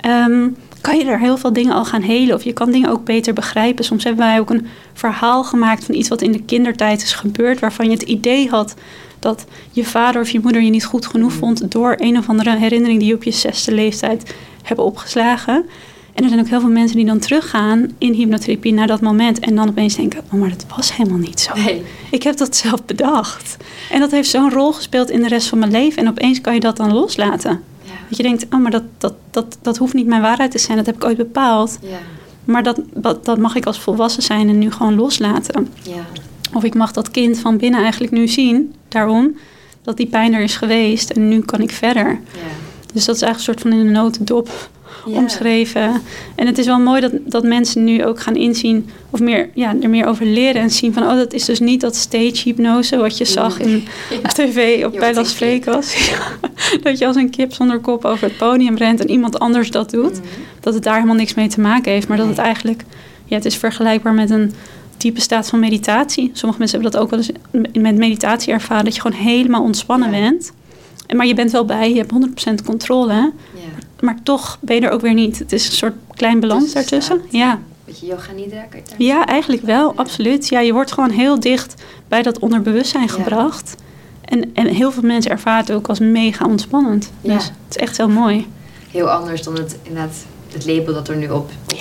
[0.00, 0.48] Ehm,
[0.80, 3.32] kan je er heel veel dingen al gaan helen of je kan dingen ook beter
[3.32, 3.84] begrijpen.
[3.84, 7.60] Soms hebben wij ook een verhaal gemaakt van iets wat in de kindertijd is gebeurd,
[7.60, 8.74] waarvan je het idee had
[9.18, 12.56] dat je vader of je moeder je niet goed genoeg vond door een of andere
[12.56, 15.64] herinnering die je op je zesde leeftijd hebben opgeslagen.
[16.14, 19.38] En er zijn ook heel veel mensen die dan teruggaan in hypnotherapie naar dat moment
[19.38, 21.54] en dan opeens denken: oh, maar dat was helemaal niet zo.
[21.54, 21.82] Nee.
[22.10, 23.56] Ik heb dat zelf bedacht.
[23.90, 26.02] En dat heeft zo'n rol gespeeld in de rest van mijn leven.
[26.02, 27.62] En opeens kan je dat dan loslaten.
[27.82, 27.92] Ja.
[28.08, 30.76] Dat je denkt, oh, maar dat, dat, dat, dat hoeft niet mijn waarheid te zijn.
[30.76, 31.78] Dat heb ik ooit bepaald.
[31.82, 31.98] Ja.
[32.44, 35.68] Maar dat, dat, dat mag ik als volwassen zijn en nu gewoon loslaten.
[35.82, 36.06] Ja.
[36.52, 38.74] Of ik mag dat kind van binnen eigenlijk nu zien.
[38.88, 39.36] Daarom
[39.82, 41.10] dat die pijn er is geweest.
[41.10, 42.06] En nu kan ik verder.
[42.06, 42.40] Ja.
[42.92, 44.70] Dus dat is eigenlijk een soort van in een notendop
[45.06, 45.16] Ja.
[45.16, 46.02] omschreven.
[46.34, 49.74] En het is wel mooi dat, dat mensen nu ook gaan inzien, of meer, ja,
[49.82, 52.96] er meer over leren en zien van, oh, dat is dus niet dat stage hypnose
[52.96, 53.84] wat je zag in
[54.22, 54.28] Ja.
[54.28, 55.34] tv op, bij Las.
[55.34, 56.10] Vegas.
[56.82, 59.90] dat je als een kip zonder kop over het podium rent en iemand anders dat
[59.90, 60.12] doet.
[60.12, 60.22] Mhm.
[60.60, 62.84] Dat het daar helemaal niks mee te maken heeft, maar dat het eigenlijk,
[63.24, 64.52] ja, het is vergelijkbaar met een
[64.96, 66.30] diepe staat van meditatie.
[66.32, 67.30] Sommige mensen hebben dat ook wel eens
[67.78, 70.20] met meditatie ervaren, dat je gewoon helemaal ontspannen Ja.
[70.20, 70.52] bent.
[71.06, 73.12] En Maar je bent wel bij, je hebt 100% controle.
[73.12, 73.32] Ja.
[74.04, 75.38] Maar toch ben je er ook weer niet.
[75.38, 77.20] Het is een soort klein balans daartussen.
[77.30, 77.60] Ja.
[77.84, 80.48] Beetje yoga nidra, kan je ja, eigenlijk wel, absoluut.
[80.48, 83.74] Ja, je wordt gewoon heel dicht bij dat onderbewustzijn gebracht.
[84.24, 87.12] En, en heel veel mensen ervaren het ook als mega ontspannend.
[87.20, 87.34] Ja.
[87.34, 88.46] Dus het is echt heel mooi.
[88.90, 90.14] Heel anders dan het, inderdaad,
[90.54, 91.78] het label dat er nu op, op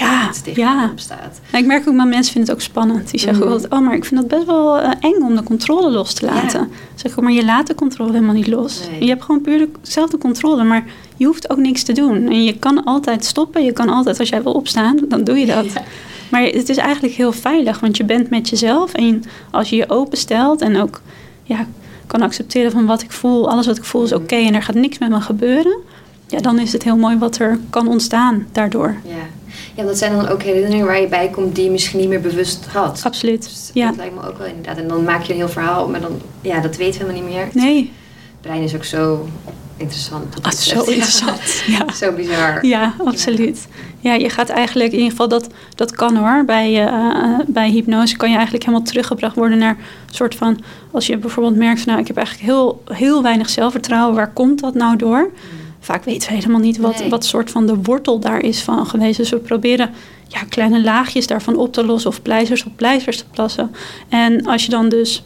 [0.55, 1.39] Ja, op staat.
[1.51, 3.11] Maar ik merk ook dat mensen vinden het ook spannend.
[3.11, 3.57] Die zeggen Mhm.
[3.57, 6.25] wel, oh, maar ik vind dat best wel eh, eng om de controle los te
[6.25, 6.59] laten.
[6.59, 6.67] Ja.
[6.95, 8.79] Zeg ik, maar je laat de controle helemaal niet los.
[8.91, 9.03] Nee.
[9.03, 10.83] Je hebt gewoon puur dezelfde controle, maar
[11.17, 12.27] je hoeft ook niks te doen.
[12.27, 13.63] En je kan altijd stoppen.
[13.63, 15.65] Je kan altijd, als jij wil opstaan, dan doe je dat.
[15.73, 15.81] Ja.
[16.39, 18.93] Maar het is eigenlijk heel veilig, want je bent met jezelf.
[18.93, 21.01] En als je je openstelt en ook
[21.43, 21.67] ja,
[22.07, 24.21] kan accepteren van wat ik voel, alles wat ik voel is Mhm.
[24.21, 25.77] oké en er gaat niks met me gebeuren.
[26.33, 28.95] Ja, dan is het heel mooi wat er kan ontstaan daardoor.
[29.03, 29.13] Ja.
[29.75, 32.21] ja, dat zijn dan ook herinneringen waar je bij komt die je misschien niet meer
[32.21, 33.01] bewust had.
[33.03, 33.43] Absoluut.
[33.43, 33.87] Dus Ja.
[33.87, 34.77] Dat lijkt me ook wel inderdaad.
[34.77, 37.37] En dan maak je een heel verhaal, maar dan, ja, dat weten we helemaal niet
[37.53, 37.63] meer.
[37.63, 37.91] Nee,
[38.31, 39.27] Het brein is ook zo
[39.77, 40.35] interessant.
[40.41, 41.63] Ah, zo interessant.
[41.67, 41.91] Ja.
[41.91, 42.65] zo bizar.
[42.65, 43.67] Ja, absoluut.
[43.99, 46.45] Ja, je gaat eigenlijk, in ieder geval dat, dat kan hoor.
[46.45, 50.59] Bij, uh, bij hypnose kan je eigenlijk helemaal teruggebracht worden naar een soort van...
[50.91, 54.15] Als je bijvoorbeeld merkt, nou ik heb eigenlijk heel, heel weinig zelfvertrouwen.
[54.15, 55.19] Waar komt dat nou door?
[55.19, 55.62] Mm.
[55.83, 59.17] Vaak weten we helemaal niet wat, wat soort van de wortel daar is van geweest.
[59.17, 59.89] Dus we proberen
[60.27, 63.71] ja, kleine laagjes daarvan op te lossen of pleisters op pleisters te plassen.
[64.09, 65.23] En als je dan dus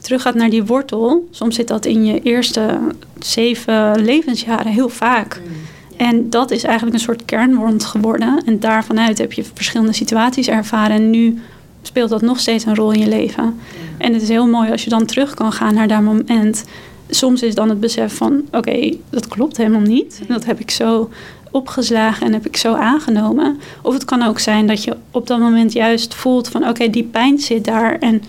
[0.00, 2.78] teruggaat naar die wortel, soms zit dat in je eerste
[3.18, 5.40] zeven levensjaren heel vaak.
[5.44, 5.52] Mm,
[5.96, 8.42] en dat is eigenlijk een soort kernwond geworden.
[8.46, 10.96] En daarvanuit heb je verschillende situaties ervaren.
[10.96, 11.40] En nu
[11.82, 13.58] speelt dat nog steeds een rol in je leven.
[13.98, 16.64] En het is heel mooi als je dan terug kan gaan naar dat moment.
[17.10, 20.20] Soms is dan het besef van: oké, dat klopt helemaal niet.
[20.28, 21.10] Dat heb ik zo
[21.50, 23.58] opgeslagen en heb ik zo aangenomen.
[23.82, 27.04] Of het kan ook zijn dat je op dat moment juist voelt van oké, die
[27.04, 28.22] pijn zit daar en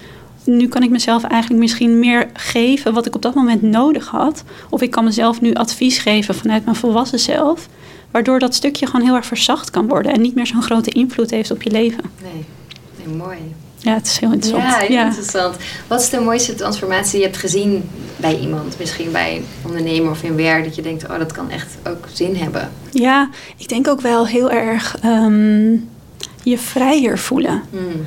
[0.44, 4.44] nu kan ik mezelf eigenlijk misschien meer geven wat ik op dat moment nodig had.
[4.70, 7.68] Of ik kan mezelf nu advies geven vanuit mijn volwassen zelf.
[8.12, 11.30] Waardoor dat stukje gewoon heel erg verzacht kan worden en niet meer zo'n grote invloed
[11.30, 12.04] heeft op je leven.
[12.24, 12.46] Nee,
[13.06, 13.38] nee mooi.
[13.88, 14.64] Ja, het is heel interessant.
[14.64, 15.56] Ja, heel interessant.
[15.88, 18.80] Wat is de mooiste transformatie die je hebt gezien bij iemand?
[18.80, 22.06] Misschien bij een ondernemer of in werk, dat je denkt, oh, dat kan echt ook
[22.14, 22.72] zin hebben.
[22.92, 25.72] Ja, ik denk ook wel heel erg ehm,
[26.44, 27.62] je vrijer voelen.
[27.70, 28.06] Hmm.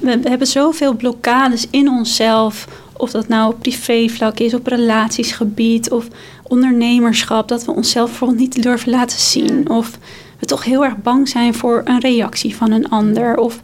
[0.00, 2.66] We hebben zoveel blokkades in onszelf.
[2.92, 6.06] Of dat nou op privévlak is, op relatiesgebied of
[6.42, 7.48] ondernemerschap.
[7.48, 9.68] Dat we onszelf bijvoorbeeld niet durven laten zien.
[9.68, 9.98] Of
[10.38, 13.36] we toch heel erg bang zijn voor een reactie van een ander.
[13.36, 13.60] Of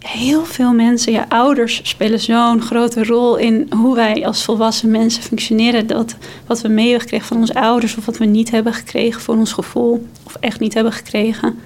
[0.00, 5.22] heel veel mensen, ja, ouders spelen zo'n grote rol in hoe wij als volwassen mensen
[5.22, 5.86] functioneren.
[5.86, 9.20] Dat wat we mee hebben gekregen van onze ouders of wat we niet hebben gekregen
[9.20, 11.58] voor ons gevoel of echt niet hebben gekregen.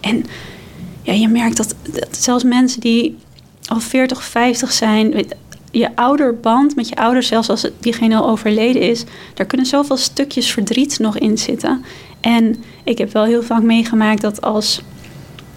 [0.00, 0.24] En
[1.02, 1.74] ja, je merkt dat,
[2.10, 3.16] zelfs mensen die
[3.66, 5.26] al 40 of 50 zijn,
[5.70, 10.52] je ouderband met je ouders, zelfs als diegene al overleden is, daar kunnen zoveel stukjes
[10.52, 11.84] verdriet nog in zitten.
[12.20, 14.82] En ik heb wel heel vaak meegemaakt dat als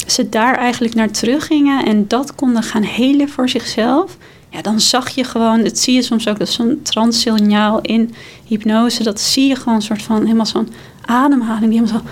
[0.08, 4.18] ze daar eigenlijk naar teruggingen en dat konden gaan helen voor zichzelf,
[4.50, 8.14] ja, dan zag je gewoon, dat zie je soms ook, dat zo'n transsignaal in
[8.46, 10.70] hypnose, dat zie je gewoon een soort van helemaal zo'n
[11.06, 12.10] ademhaling die helemaal zo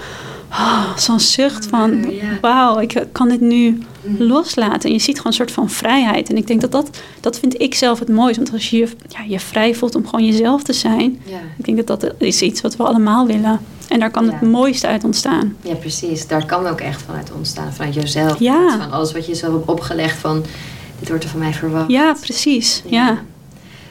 [0.56, 2.06] oh, zo'n zucht van
[2.42, 3.78] wauw, ik kan dit nu
[4.18, 4.90] loslaten.
[4.90, 6.30] En je ziet gewoon een soort van vrijheid.
[6.30, 8.42] En ik denk dat dat, dat vind ik zelf het mooiste.
[8.42, 11.22] Want als je je, ja, je vrij voelt om gewoon jezelf te zijn.
[11.26, 11.40] Ja.
[11.58, 13.60] Ik denk dat dat is iets wat we allemaal willen.
[13.88, 15.56] En daar kan het mooiste uit ontstaan.
[15.62, 16.28] Ja, precies.
[16.28, 17.74] Daar kan ook echt vanuit ontstaan.
[17.74, 18.40] Vanuit jezelf.
[18.40, 18.78] Ja.
[18.78, 20.44] Van alles wat je zelf hebt opgelegd van...
[21.00, 21.92] dit wordt er van mij verwacht.
[21.92, 22.84] Ja, precies.
[22.86, 23.22] ja.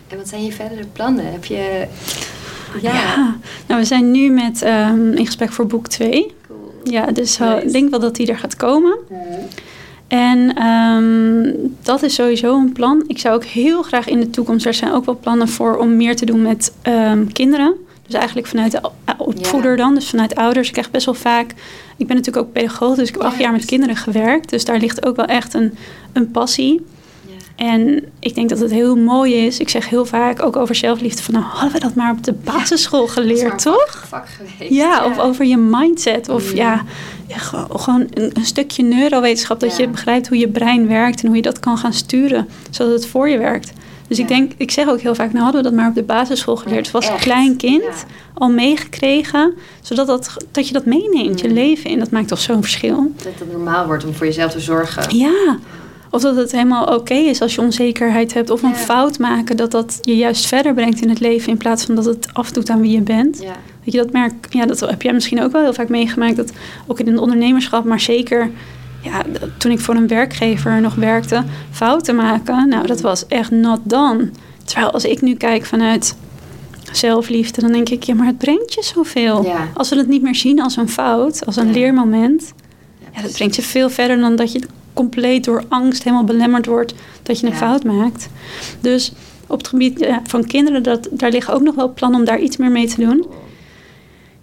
[0.09, 1.33] En wat zijn je verdere plannen?
[1.33, 1.87] Heb je...
[2.83, 3.37] Ja.
[3.67, 6.35] nou we zijn nu met um, in gesprek voor boek 2.
[6.85, 8.99] Ja, dus uh, ik denk wel dat die er gaat komen.
[10.09, 13.05] En um, dat is sowieso een plan.
[13.07, 15.97] Ik zou ook heel graag in de toekomst, er zijn ook wel plannen voor om
[15.97, 17.75] meer te doen met um, kinderen.
[18.07, 18.81] Dus eigenlijk vanuit de
[19.19, 20.67] opvoeder dan, dus vanuit ouders.
[20.67, 21.51] Ik krijg best wel vaak,
[21.97, 24.51] ik ben natuurlijk ook pedagoog, dus ik heb acht jaar met kinderen gewerkt.
[24.51, 25.75] Dus daar ligt ook wel echt een,
[26.13, 26.83] een passie.
[27.57, 29.59] En ik denk dat het heel mooi is.
[29.59, 32.33] Ik zeg heel vaak ook over zelfliefde van nou hadden we dat maar op de
[32.33, 34.05] basisschool geleerd, toch?
[34.09, 36.29] Vak geweest, ja, of over je mindset.
[36.29, 36.57] Of mm.
[36.57, 36.83] ja,
[37.71, 39.61] gewoon een, een, stukje neurowetenschap.
[39.61, 42.49] Dat je begrijpt hoe je brein werkt en hoe je dat kan gaan sturen.
[42.71, 43.73] Zodat het voor je werkt.
[44.09, 46.03] Dus ik denk, ik zeg ook heel vaak, nou hadden we dat maar op de
[46.03, 46.87] basisschool geleerd.
[46.87, 49.55] Of als klein kind al meegekregen.
[49.83, 51.55] Zodat dat, dat je dat meeneemt, je mm.
[51.55, 51.99] leven in.
[51.99, 53.13] Dat maakt toch zo'n verschil.
[53.17, 55.17] Dat het normaal wordt om voor jezelf te zorgen.
[55.17, 55.59] Ja.
[56.11, 58.51] Of dat het helemaal oké is als je onzekerheid hebt.
[58.51, 59.57] Of een fout maken.
[59.57, 61.51] Dat dat je juist verder brengt in het leven.
[61.51, 63.43] In plaats van dat het afdoet aan wie je bent.
[63.43, 63.53] Ja.
[63.85, 66.37] Weet je, dat merk, ja, dat heb jij misschien ook wel heel vaak meegemaakt.
[66.37, 66.53] Dat
[66.87, 68.51] ook in het ondernemerschap, maar zeker
[69.05, 69.23] ja,
[69.59, 72.69] toen ik voor een werkgever nog werkte, fouten maken.
[72.69, 74.31] Nou, dat was echt not done.
[74.65, 76.17] Terwijl als ik nu kijk vanuit
[76.93, 79.53] zelfliefde, dan denk ik, ja, maar het brengt je zoveel.
[79.75, 82.53] Als we het niet meer zien als een fout, als een leermoment,
[83.15, 84.63] ja, dat brengt je veel verder dan dat je
[84.93, 88.29] compleet door angst helemaal belemmerd wordt dat je een fout maakt.
[88.81, 89.13] Dus
[89.47, 92.57] op het gebied van kinderen, dat, daar liggen ook nog wel plannen om daar iets
[92.57, 93.27] meer mee te doen.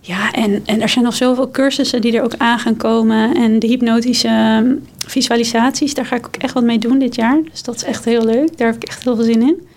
[0.04, 3.36] Ja, en, en er zijn nog zoveel cursussen die er ook aan gaan komen.
[3.36, 4.74] En de hypnotische ehm,
[5.08, 7.40] visualisaties, daar ga ik ook echt wat mee doen dit jaar.
[7.52, 8.58] Dus dat is echt heel leuk.
[8.58, 9.68] Daar heb ik echt heel veel zin in.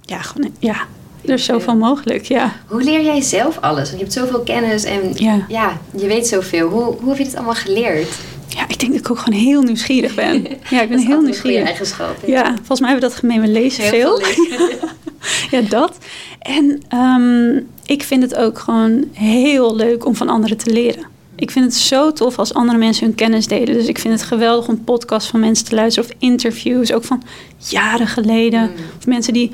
[0.00, 0.76] Ja, gewoon, ja,
[1.24, 2.52] er is zoveel mogelijk, ja.
[2.66, 3.88] Hoe leer jij zelf alles?
[3.88, 6.68] Want je hebt zoveel kennis en ja, ja je weet zoveel.
[6.68, 8.08] Hoe, hoe heb je dit allemaal geleerd?
[8.48, 10.46] Ja, ik denk dat ik ook gewoon heel nieuwsgierig ben.
[10.70, 11.60] Ja, ik ben heel nieuwsgierig.
[11.60, 12.16] Een eigenschap.
[12.26, 12.44] Ja.
[12.54, 13.40] volgens mij hebben we dat gemeen.
[13.40, 14.18] We lezen veel.
[14.18, 14.78] veel.
[15.52, 15.98] ja, dat.
[16.38, 21.04] En um, ik vind het ook gewoon heel leuk om van anderen te leren.
[21.36, 23.74] Ik vind het zo tof als andere mensen hun kennis delen.
[23.74, 27.22] Dus ik vind het geweldig om podcasts van mensen te luisteren of interviews, ook van
[27.56, 28.60] jaren geleden.
[28.60, 28.84] Mm.
[28.98, 29.50] Of mensen die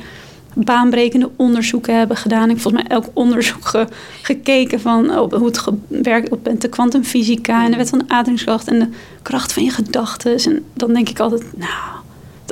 [0.55, 2.43] baanbrekende onderzoeken hebben gedaan.
[2.45, 3.89] Ik heb volgens mij elk onderzoek ge-
[4.23, 8.69] gekeken van op hoe het werkt op de kwantumfysica en de wet van de ademingskracht
[8.69, 8.89] en de
[9.23, 10.39] kracht van je gedachten.
[10.45, 11.97] En dan denk ik altijd, nou,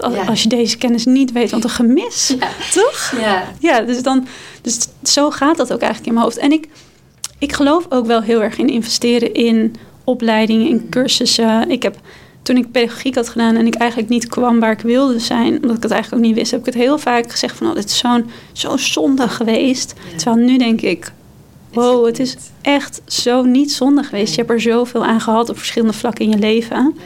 [0.03, 0.25] als, Ja.
[0.25, 2.49] als je deze kennis niet weet, wat een gemis, Ja.
[2.73, 3.13] toch?
[3.21, 3.45] Ja.
[3.59, 4.27] Ja, dus, dan,
[4.63, 6.39] dus zo gaat dat ook eigenlijk in mijn hoofd.
[6.39, 6.69] En ik,
[7.39, 11.71] ik geloof ook wel heel erg in investeren in opleidingen, in cursussen.
[11.71, 11.97] Ik heb,
[12.43, 15.77] toen ik pedagogiek had gedaan en ik eigenlijk niet kwam waar ik wilde zijn, omdat
[15.77, 17.85] ik het eigenlijk ook niet wist, heb ik het heel vaak gezegd van, oh, dit
[17.85, 19.95] is zo'n zo zonde geweest.
[20.11, 20.17] Ja.
[20.17, 21.13] Terwijl nu denk ik,
[21.73, 24.35] wow, het is echt zo niet zonde geweest.
[24.35, 26.93] Je hebt er zoveel aan gehad op verschillende vlakken in je leven.
[26.97, 27.03] Ja.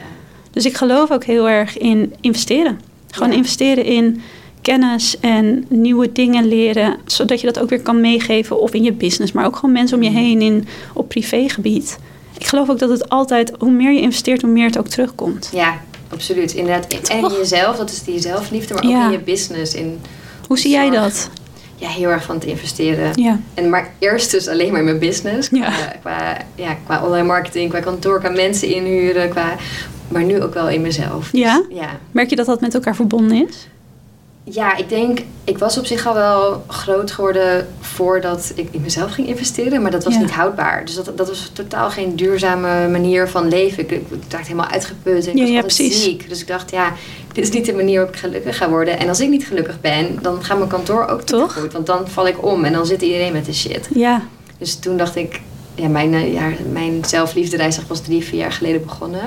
[0.51, 2.81] Dus ik geloof ook heel erg in investeren.
[3.11, 3.37] Gewoon Ja.
[3.37, 4.21] investeren in
[4.63, 8.93] kennis en nieuwe dingen leren, zodat je dat ook weer kan meegeven of in je
[8.93, 10.17] business, maar ook gewoon mensen om je Mm.
[10.17, 11.99] heen in op privégebied.
[12.39, 15.51] Ik geloof ook dat het altijd, hoe meer je investeert, hoe meer het ook terugkomt.
[15.53, 15.81] Ja,
[16.13, 16.53] absoluut.
[16.53, 16.87] Inderdaad.
[17.09, 19.05] En in jezelf, dat is die zelfliefde, maar ook Ja.
[19.05, 19.75] in je business.
[19.75, 19.99] In
[20.47, 21.31] Hoe zie jij dat?
[21.77, 23.11] Ja, heel erg van het investeren.
[23.15, 25.49] Ja, En maar eerst dus alleen maar in mijn business.
[25.49, 25.93] Qua, Ja.
[26.01, 29.29] qua, ja, qua online marketing, qua kantoor, qua mensen inhuren.
[29.29, 29.57] Qua,
[30.11, 31.29] maar nu ook wel in mezelf.
[31.33, 31.63] Ja?
[31.69, 31.99] Ja.
[32.11, 33.69] merk je dat dat met elkaar verbonden is?
[34.45, 39.13] Ja, ik denk, ik was op zich al wel groot geworden voordat ik in mezelf
[39.13, 40.21] ging investeren, maar dat was Ja.
[40.21, 40.85] niet houdbaar.
[40.85, 43.83] Dus dat, dat was totaal geen duurzame manier van leven.
[43.83, 46.03] Ik, ik, raakte helemaal uitgeput en ik Ja, was ja, altijd precies.
[46.05, 46.29] ziek.
[46.29, 46.93] Dus ik dacht, ja,
[47.33, 48.99] dit is niet de manier waarop ik gelukkig ga worden.
[48.99, 51.59] En als ik niet gelukkig ben, dan gaat mijn kantoor ook Toch?
[51.61, 51.73] goed.
[51.73, 53.89] Want dan val ik om en dan zit iedereen met de shit.
[53.95, 54.23] Ja,
[54.59, 55.41] Dus toen dacht ik,
[55.75, 59.21] ja, mijn, eh, ja, mijn zelfliefdereis was pas drie, vier jaar geleden begonnen.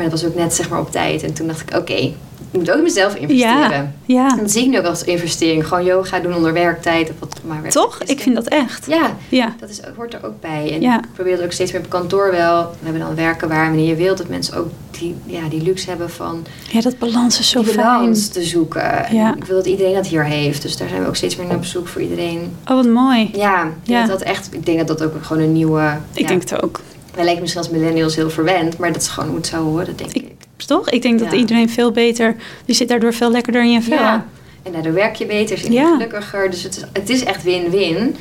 [0.00, 1.22] Maar dat was ook net zeg maar op tijd.
[1.22, 3.70] En toen dacht ik, oké, ik moet ook in mezelf investeren.
[3.70, 4.30] ja, ja.
[4.30, 5.66] En dat zie ik nu ook als investering.
[5.66, 7.08] Gewoon yoga doen onder werktijd.
[7.10, 8.02] Of wat maar werk Toch?
[8.02, 8.08] is.
[8.08, 8.86] Ik vind dat echt.
[8.86, 10.72] Ja, Ja, dat is, hoort er ook bij.
[10.74, 10.98] En Ja.
[10.98, 12.62] ik probeer dat ook steeds meer op kantoor wel.
[12.62, 15.88] We hebben dan werken waar wanneer je wilt dat mensen ook die, ja, die luxe
[15.88, 19.06] hebben van ja dat balans is zo balans te zoeken.
[19.06, 19.34] En Ja.
[19.36, 20.62] Ik wil dat iedereen dat hier heeft.
[20.62, 22.56] Dus daar zijn we ook steeds meer naar op zoek voor iedereen.
[22.66, 23.30] Oh, wat mooi.
[23.32, 24.06] Ja, ik denk Ja.
[24.06, 25.96] Dat dat echt, ik denk dat dat ook gewoon een nieuwe...
[26.12, 26.80] Ik denk het ook.
[27.14, 29.96] Wij lijken misschien als millennials heel verwend, maar dat is gewoon hoe het zou horen,
[29.96, 30.30] denk Ik- ik.
[30.66, 30.90] Toch?
[30.90, 33.96] Ik denk dat iedereen veel beter, die zit daardoor veel lekkerder in je vel.
[33.98, 34.26] Ja.
[34.62, 35.92] En daardoor werk je beter, je Ja.
[35.92, 36.50] gelukkiger.
[36.50, 38.16] Dus het is, het is echt win-win.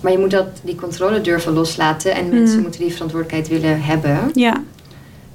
[0.00, 2.14] Maar je moet dat, die controle durven loslaten.
[2.14, 2.62] En mensen Mm.
[2.62, 4.30] moeten die verantwoordelijkheid willen hebben.
[4.32, 4.62] Ja,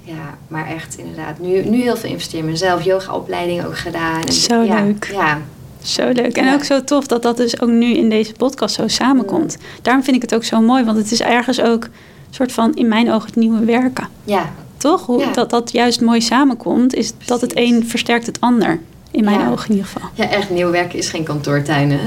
[0.04, 1.39] Ja, maar echt inderdaad.
[1.39, 2.84] Nu, nu heel veel investeren in mezelf.
[2.84, 4.22] Yoga-opleiding ook gedaan.
[4.24, 5.10] En Zo ja, leuk.
[5.13, 5.41] Ja,
[5.82, 6.38] zo leuk.
[6.38, 6.54] En Ja.
[6.54, 9.58] ook zo tof dat dat dus ook nu in deze podcast zo samenkomt.
[9.82, 11.88] Daarom vind ik het ook zo mooi, want het is ergens ook
[12.29, 14.07] soort van, in mijn ogen, het nieuwe werken.
[14.23, 15.05] ja, Toch?
[15.05, 15.31] Hoe Ja.
[15.31, 18.79] dat dat juist mooi samenkomt, is dat het een versterkt het ander.
[19.11, 19.49] In mijn Ja.
[19.49, 20.09] ogen in ieder geval.
[20.13, 21.99] ja, echt nieuw werken is geen kantoortuin, hè?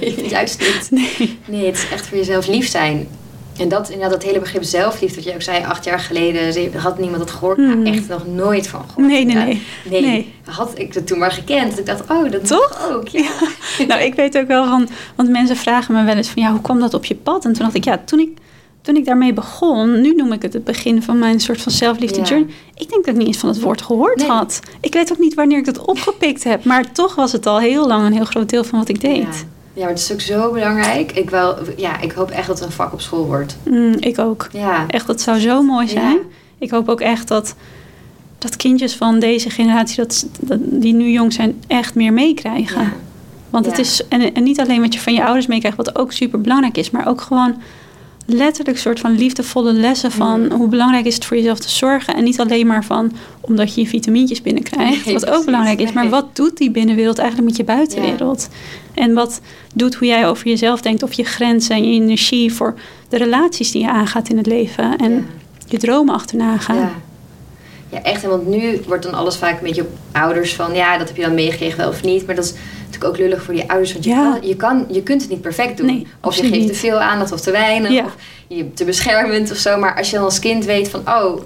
[0.00, 0.88] Nee, juist niet.
[1.18, 1.38] Nee.
[1.46, 3.08] Nee, het is echt voor jezelf lief zijn.
[3.58, 6.98] En dat, inderdaad, dat hele begrip zelfliefde, wat je ook zei, acht jaar geleden, had
[6.98, 7.56] niemand dat gehoord.
[7.58, 9.06] Nou, echt nog nooit van gehoord.
[9.08, 9.62] Nee, nee, nee.
[9.90, 10.32] Nee, Nee.
[10.44, 11.78] had ik het toen maar gekend.
[11.78, 12.88] Ik dacht, oh, dat Toch?
[12.92, 13.08] ook.
[13.08, 13.28] Ja.
[13.88, 16.60] Nou, ik weet ook wel van, want mensen vragen me wel eens van, ja, hoe
[16.60, 17.44] kwam dat op je pad?
[17.44, 18.28] En toen dacht ik, ja, toen ik,
[18.88, 22.20] toen ik daarmee begon, nu noem ik het het begin van mijn soort van zelfliefde
[22.20, 22.26] Ja.
[22.26, 22.48] journey.
[22.74, 24.28] Ik denk dat ik niet eens van het woord gehoord Nee.
[24.28, 24.60] had.
[24.80, 27.86] Ik weet ook niet wanneer ik dat opgepikt heb, maar toch was het al heel
[27.86, 29.16] lang een heel groot deel van wat ik deed.
[29.16, 29.28] Ja.
[29.72, 31.12] ja, maar het is ook zo belangrijk.
[31.12, 33.56] Ik, wel, ja, ik hoop echt dat het een vak op school wordt.
[33.70, 34.48] Mm, ik ook.
[34.52, 36.12] Ja, Echt, dat zou zo mooi zijn.
[36.14, 36.20] Ja.
[36.58, 37.54] Ik hoop ook echt dat,
[38.38, 42.92] dat kindjes van deze generatie, dat, dat- die nu jong zijn, echt meer meekrijgen.
[43.50, 46.12] Want het is, en, en niet alleen wat je van je ouders meekrijgt, wat ook
[46.12, 47.54] super belangrijk is, maar ook gewoon
[48.30, 50.50] letterlijk een soort van liefdevolle lessen van Mm.
[50.50, 52.14] hoe belangrijk is het voor jezelf te zorgen.
[52.14, 55.92] En niet alleen maar van omdat je je vitamintjes binnenkrijgt, Nee, wat ook belangrijk is,
[55.92, 58.48] maar wat doet die binnenwereld eigenlijk met je buitenwereld?
[58.94, 59.40] En wat
[59.74, 62.74] doet hoe jij over jezelf denkt, of je grenzen en je energie voor
[63.08, 65.20] de relaties die je aangaat in het leven en Ja.
[65.68, 66.76] je dromen achterna gaan.
[66.76, 66.92] Ja.
[67.90, 68.22] Ja, echt.
[68.22, 70.74] En want nu wordt dan alles vaak een beetje op ouders van...
[70.74, 72.26] ja, dat heb je dan meegekregen wel of niet.
[72.26, 72.52] Maar dat is
[72.84, 73.92] natuurlijk ook lullig voor die ouders.
[73.92, 75.86] Want je, kan, je, kan, je kunt het niet perfect doen.
[75.86, 77.90] Nee, of je geeft te veel aandacht of te weinig.
[77.90, 78.04] Ja.
[78.04, 78.14] Of
[78.48, 79.78] je bent te beschermend of zo.
[79.78, 81.00] Maar als je dan als kind weet van...
[81.00, 81.40] oh,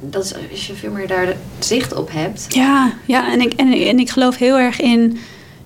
[0.00, 2.46] dat is, als je veel meer daar zicht op hebt...
[2.48, 5.18] Ja, ja en, ik, en, en ik geloof heel erg in.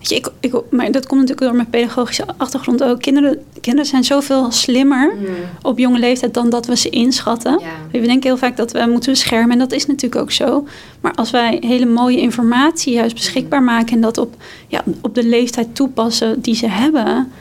[0.04, 3.00] Weet je, ik, ik, maar dat komt natuurlijk door mijn pedagogische achtergrond ook.
[3.00, 5.26] Kinderen, kinderen zijn zoveel slimmer Mm,
[5.62, 7.58] op jonge leeftijd dan dat we ze inschatten.
[7.60, 7.98] ja.
[8.00, 10.66] We denken heel vaak dat we moeten beschermen en dat is natuurlijk ook zo.
[11.00, 14.34] Maar als wij hele mooie informatie juist beschikbaar maken en dat op,
[14.68, 17.32] ja, op de leeftijd toepassen die ze hebben,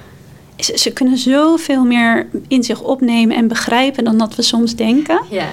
[0.56, 5.22] is, ze kunnen zoveel meer in zich opnemen en begrijpen dan dat we soms denken.
[5.30, 5.46] Ja.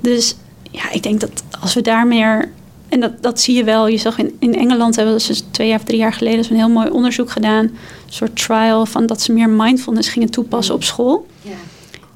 [0.00, 0.36] Dus
[0.70, 2.48] ja, ik denk dat als we daar meer.
[2.88, 3.86] En dat, dat zie je wel.
[3.86, 6.88] Je zag in, in Engeland hebben ze twee of drie jaar geleden zo'n heel mooi
[6.90, 7.64] onderzoek gedaan.
[7.64, 7.72] Een
[8.06, 11.26] soort trial van dat ze meer mindfulness gingen toepassen op school.
[11.42, 11.50] Ja.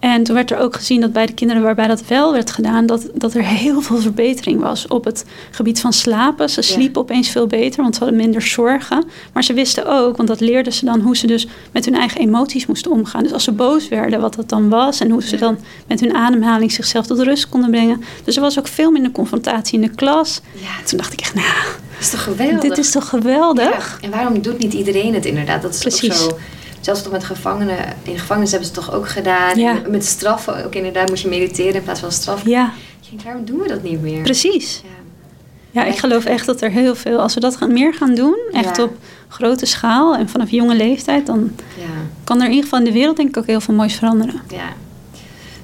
[0.02, 2.86] En toen werd er ook gezien dat bij de kinderen waarbij dat wel werd gedaan,
[2.86, 6.50] dat, dat er heel veel verbetering was op het gebied van slapen.
[6.50, 9.04] Ze sliepen opeens veel beter, want ze hadden minder zorgen.
[9.32, 12.20] Maar ze wisten ook, want dat leerden ze dan, hoe ze dus met hun eigen
[12.20, 13.22] emoties moesten omgaan.
[13.22, 16.14] Dus als ze boos werden, wat dat dan was en hoe ze dan met hun
[16.14, 18.02] ademhaling zichzelf tot rust konden brengen.
[18.24, 20.40] Dus er was ook veel minder confrontatie in de klas.
[20.52, 20.84] Ja.
[20.84, 21.46] Toen dacht ik echt, nou,
[22.00, 22.60] is toch geweldig?
[22.60, 23.98] dit is toch geweldig?
[24.00, 24.06] Ja.
[24.06, 25.62] En waarom doet niet iedereen het inderdaad?
[25.62, 26.22] Dat is Precies.
[26.22, 26.38] ook zo.
[26.82, 27.76] Zelfs toch met gevangenen.
[28.02, 29.58] In gevangenis hebben ze het toch ook gedaan.
[29.58, 29.82] Ja.
[29.88, 32.50] Met straffen ook inderdaad moet je mediteren in plaats van straffen.
[32.50, 34.22] Ja, Je denkt, waarom doen we dat niet meer?
[34.22, 34.80] precies.
[34.84, 35.00] Ja.
[35.70, 38.36] Ja, ik geloof echt dat er heel veel, als we dat gaan, meer gaan doen,
[38.52, 38.96] echt op
[39.28, 41.52] grote schaal en vanaf jonge leeftijd, dan
[42.24, 44.40] kan er in ieder geval in de wereld denk ik ook heel veel moois veranderen.
[44.48, 44.72] Ja.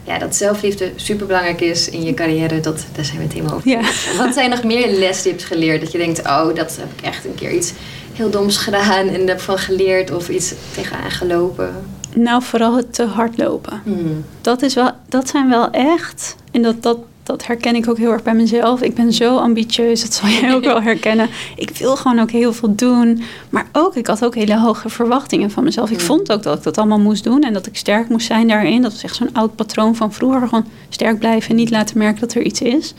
[0.05, 3.55] ja, dat zelfliefde super belangrijk is in je carrière, dat, daar zijn we het helemaal
[3.57, 3.69] over.
[3.71, 3.81] Ja.
[4.25, 5.81] Wat zijn nog meer lestips geleerd?
[5.81, 7.73] Dat je denkt, oh, dat heb ik echt een keer iets
[8.19, 11.75] heel doms gedaan en daarvan geleerd of iets tegenaan gelopen.
[12.15, 13.81] Nou, vooral het te hard lopen.
[13.85, 14.25] Hmm.
[14.41, 18.13] Dat, is wel, dat zijn wel echt, en dat, dat, dat herken ik ook heel
[18.13, 18.83] erg bij mezelf.
[18.83, 21.29] Ik ben zo ambitieus, dat zal jij ook wel herkennen.
[21.57, 23.23] Ik wil gewoon ook heel veel doen.
[23.51, 25.91] Maar ook, ik had ook hele hoge verwachtingen van mezelf.
[25.91, 26.05] Ik Mm.
[26.05, 28.83] vond ook dat ik dat allemaal moest doen en dat ik sterk moest zijn daarin.
[28.83, 30.49] Dat was echt zo'n oud patroon van vroeger.
[30.49, 32.95] Gewoon sterk blijven en niet laten merken dat er iets is.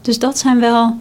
[0.00, 0.96] Dus dat zijn wel...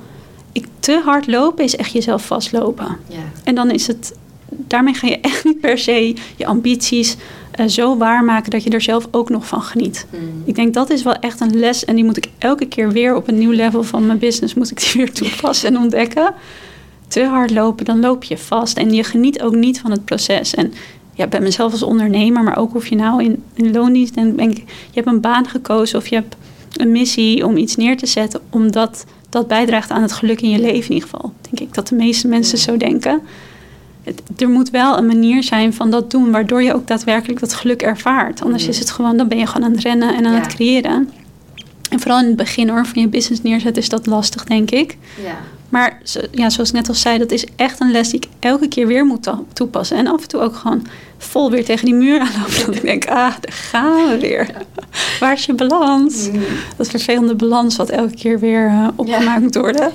[0.51, 2.97] Ik, te hard lopen is echt jezelf vastlopen.
[3.07, 3.17] Ja.
[3.43, 4.15] En dan is het,
[4.49, 7.17] daarmee ga je echt niet per se je ambities
[7.51, 10.05] eh, zo waarmaken dat je er zelf ook nog van geniet.
[10.09, 10.41] Hmm.
[10.45, 13.15] Ik denk dat is wel echt een les en die moet ik elke keer weer
[13.15, 16.33] op een nieuw level van mijn business moet ik die weer toepassen en ontdekken.
[17.07, 20.53] Te hard lopen, dan loop je vast en je geniet ook niet van het proces.
[20.53, 20.73] En
[21.13, 24.57] ja, bij mezelf als ondernemer, maar ook of je nou in, in loondienst en denk,
[24.57, 26.35] je hebt een baan gekozen of je hebt
[26.75, 30.59] een missie om iets neer te zetten, omdat dat bijdraagt aan het geluk in je
[30.59, 31.33] leven in ieder geval.
[31.41, 33.21] Denk ik dat de meeste mensen zo denken.
[34.03, 37.53] Het- er moet wel een manier zijn van dat doen, waardoor je ook daadwerkelijk dat
[37.53, 38.41] geluk ervaart.
[38.41, 40.39] Anders is het gewoon, dan ben je gewoon aan het rennen en aan Ja.
[40.39, 41.09] het creëren.
[41.89, 44.97] En vooral in het begin hoor, van je business neerzetten is dat lastig, denk ik.
[45.23, 45.35] Ja.
[45.71, 48.27] Maar zo- ja, zoals ik net al zei, dat is echt een les die ik
[48.39, 49.97] elke keer weer moet to- toepassen.
[49.97, 50.86] En af en toe ook gewoon
[51.17, 52.65] vol weer tegen die muur aanlopen.
[52.65, 54.49] Dat ik denk, ah, daar gaan we weer.
[55.19, 56.27] Waar is je balans?
[56.27, 56.41] Hmm.
[56.77, 59.91] Dat vervelende balans wat elke keer weer eh, opgemaakt moet worden.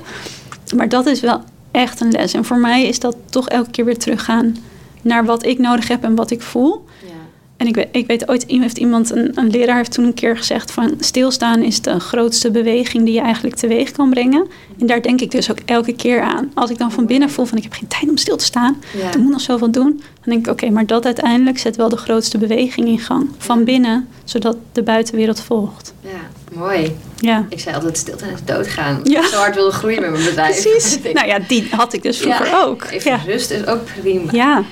[0.75, 2.33] Maar dat is wel echt een les.
[2.33, 4.55] En voor mij is dat toch elke keer weer teruggaan
[5.01, 6.85] naar wat ik nodig heb en wat ik voel.
[7.05, 7.13] Ja.
[7.57, 10.37] En ik weet, ik weet ooit, heeft iemand, een, een leraar heeft toen een keer
[10.37, 14.47] gezegd van stilstaan is de grootste beweging die je eigenlijk teweeg kan brengen.
[14.79, 16.51] En daar denk ik dus ook elke keer aan.
[16.53, 18.77] Als ik dan van binnen voel van ik heb geen tijd om stil te staan,
[18.97, 19.07] Ja.
[19.07, 20.01] ik moet nog zoveel doen.
[20.23, 23.29] Dan denk ik oké, maar dat uiteindelijk zet wel de grootste beweging in gang.
[23.37, 25.93] Van binnen, zodat de buitenwereld volgt.
[26.01, 26.95] ja, mooi.
[27.19, 27.45] Ja.
[27.49, 28.99] Ik zei altijd stilte en doodgaan.
[29.03, 29.19] Ja.
[29.19, 30.61] Ik zo hard wilde groeien met mijn bedrijf.
[30.61, 30.99] Precies.
[31.13, 32.83] Nou ja, die had ik dus vroeger ja, ook.
[32.91, 34.31] Even rust is ook prima.
[34.31, 34.63] Ja.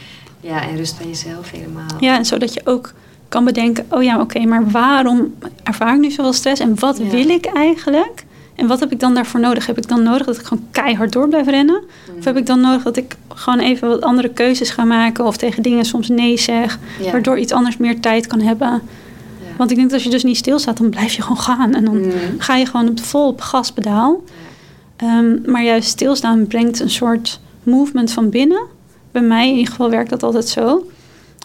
[0.45, 1.85] Ja, en rust bij jezelf helemaal.
[1.99, 2.93] ja, en zodat je ook
[3.29, 7.09] kan bedenken, oh ja, oké, maar waarom ervaar ik nu zoveel stress en wat Ja.
[7.09, 8.23] wil ik eigenlijk?
[8.55, 9.65] En wat heb ik dan daarvoor nodig?
[9.65, 11.83] Heb ik dan nodig dat ik gewoon keihard door blijf rennen?
[12.17, 15.37] Of heb ik dan nodig dat ik gewoon even wat andere keuzes ga maken of
[15.37, 17.11] tegen dingen soms nee zeg, Ja.
[17.11, 18.67] waardoor iets anders meer tijd kan hebben?
[18.69, 18.81] Ja.
[19.57, 21.85] Want ik denk dat als je dus niet stilstaat, dan blijf je gewoon gaan en
[21.85, 22.11] dan Hmm.
[22.37, 24.23] ga je gewoon op vol op gaspedaal.
[24.95, 28.61] Ehm, maar juist stilstaan brengt een soort movement van binnen.
[29.15, 30.89] Bij mij in ieder geval werkt dat altijd zo.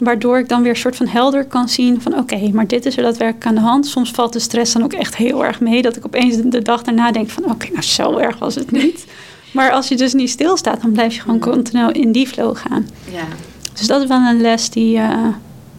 [0.02, 2.96] Waardoor ik dan weer een soort van helder kan zien van oké, maar dit is
[2.96, 3.86] er daadwerkelijk aan de hand.
[3.86, 5.82] Soms valt de stress dan ook echt heel erg mee.
[5.82, 9.06] Dat ik opeens de, dag daarna denk van oké, nou zo erg was het niet.
[9.52, 12.88] Maar als je dus niet stilstaat, dan blijf je gewoon continu in die flow gaan.
[13.12, 13.24] Ja.
[13.72, 15.26] Dus dat is wel een les die, eh,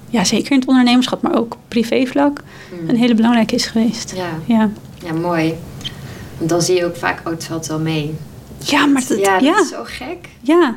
[0.09, 2.89] ja, zeker in het ondernemerschap, maar ook op privévlak, Hmm.
[2.89, 4.13] een hele belangrijke is geweest.
[4.15, 4.29] Ja.
[4.45, 4.69] Ja,
[5.05, 5.53] ja, mooi.
[6.37, 8.15] Want dan zie je ook vaak, oh, het valt wel mee.
[8.59, 10.29] ja maar dat, ja, ja, dat is zo gek.
[10.41, 10.75] Ja,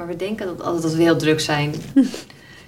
[0.00, 1.74] maar we denken dat altijd dat we heel druk zijn.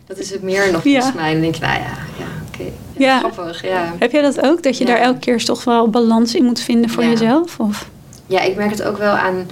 [0.06, 0.92] dat is het meer nog Ja.
[1.00, 1.26] volgens mij.
[1.26, 2.62] En dan denk je, nou ja, ja oké.
[2.96, 3.18] Ja, Ja.
[3.18, 3.94] Grappig, ja.
[3.98, 4.62] Heb jij dat ook?
[4.62, 7.58] Dat je daar elke keer toch wel balans in moet vinden voor jezelf?
[7.60, 7.88] Of?
[8.26, 9.46] Ja, ik merk het ook wel aan,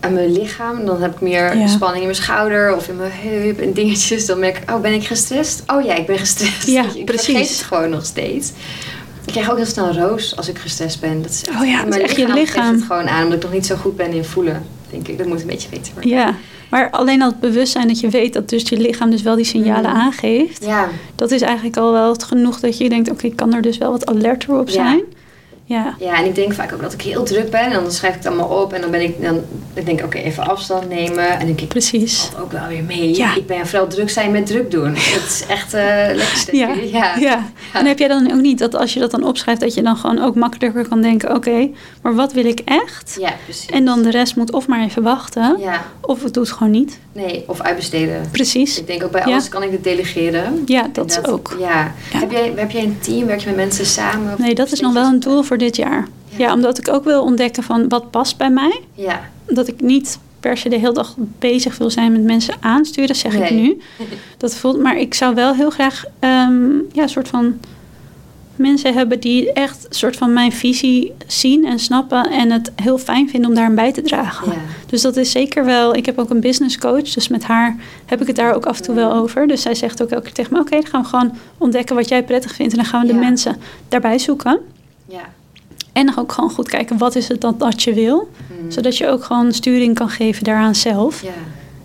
[0.00, 0.84] aan mijn lichaam.
[0.86, 4.26] Dan heb ik meer spanning in mijn schouder of in mijn heup en dingetjes.
[4.26, 5.62] Dan merk ik, oh, ben ik gestrest?
[5.66, 6.66] Oh ja, ik ben gestrest.
[6.66, 7.24] Ja, ik precies.
[7.24, 8.52] vergeet het gewoon nog steeds.
[9.24, 11.22] Ik krijg ook heel snel roos als ik gestrest ben.
[11.22, 12.74] Dat is echt, Oh ja, dat is echt je geeft lichaam.
[12.74, 14.66] het gewoon aan, omdat ik nog niet zo goed ben in voelen.
[14.90, 16.10] Denk ik, dat moet een beetje beter worden.
[16.10, 16.34] Ja,
[16.70, 19.44] maar alleen al het bewustzijn dat je weet dat dus je lichaam dus wel die
[19.44, 20.00] signalen Mhm.
[20.00, 20.64] aangeeft.
[20.64, 23.62] Ja, Dat is eigenlijk al wel het genoeg dat je denkt, oké, ik kan er
[23.62, 24.96] dus wel wat alerter op zijn.
[24.96, 25.02] Ja.
[25.68, 27.60] Ja, en ik denk vaak ook dat ik heel druk ben.
[27.60, 28.72] En dan schrijf ik het allemaal op.
[28.72, 29.40] En dan ben ik, dan,
[29.74, 31.28] ik denk oké, even afstand nemen.
[31.28, 32.28] En dan denk ik, Precies.
[32.40, 33.16] ook wel weer mee.
[33.16, 33.34] Ja.
[33.36, 34.94] Ik ben vooral druk zijn met druk doen.
[34.94, 35.82] Dat is echt eh
[36.14, 36.54] lekker.
[36.56, 37.16] Ja, Ja.
[37.18, 37.46] ja.
[37.72, 39.96] En heb jij dan ook niet dat als je dat dan opschrijft, dat je dan
[39.96, 41.68] gewoon ook makkelijker kan denken: oké,
[42.02, 43.16] maar wat wil ik echt?
[43.20, 43.66] Ja, precies.
[43.66, 46.98] En dan de rest moet of maar even wachten, Ja, of het doet gewoon niet.
[47.12, 48.28] nee, of uitbesteden.
[48.30, 48.78] Precies.
[48.78, 49.26] Ik denk ook bij Ja.
[49.26, 50.62] alles kan ik het delegeren.
[50.66, 51.56] Ja, dat ook.
[51.58, 51.92] Ja.
[52.12, 52.18] Ja.
[52.18, 53.26] Heb, jij, heb jij een team?
[53.26, 54.34] Werk je met mensen samen?
[54.38, 56.08] Nee, dat is nog wel een doel voor dit jaar.
[56.28, 56.38] Ja.
[56.38, 58.80] Ja, omdat ik ook wil ontdekken van wat past bij mij.
[58.94, 59.20] Ja.
[59.46, 63.34] Dat ik niet per se de hele dag bezig wil zijn met mensen aansturen, zeg
[63.34, 63.80] ik nu.
[64.38, 67.58] Dat voelt, maar ik zou wel heel graag ehm, ja, een soort van
[68.58, 72.98] mensen hebben die echt een soort van mijn visie zien en snappen en het heel
[72.98, 74.52] fijn vinden om daarin bij te dragen.
[74.52, 74.58] Ja.
[74.86, 75.94] Dus dat is zeker wel.
[75.94, 78.76] Ik heb ook een business coach, dus met haar heb ik het daar ook af
[78.76, 79.46] en toe wel over.
[79.46, 82.08] Dus zij zegt ook elke keer tegen me: Oké, dan gaan we gewoon ontdekken wat
[82.08, 83.56] jij prettig vindt en dan gaan we de mensen
[83.88, 84.58] daarbij zoeken.
[85.06, 85.36] Ja.
[85.98, 88.30] En ook gewoon goed kijken wat is het dan dat je wil,
[88.62, 88.70] Mm.
[88.70, 91.22] zodat je ook gewoon sturing kan geven daaraan zelf.
[91.22, 91.28] Ja.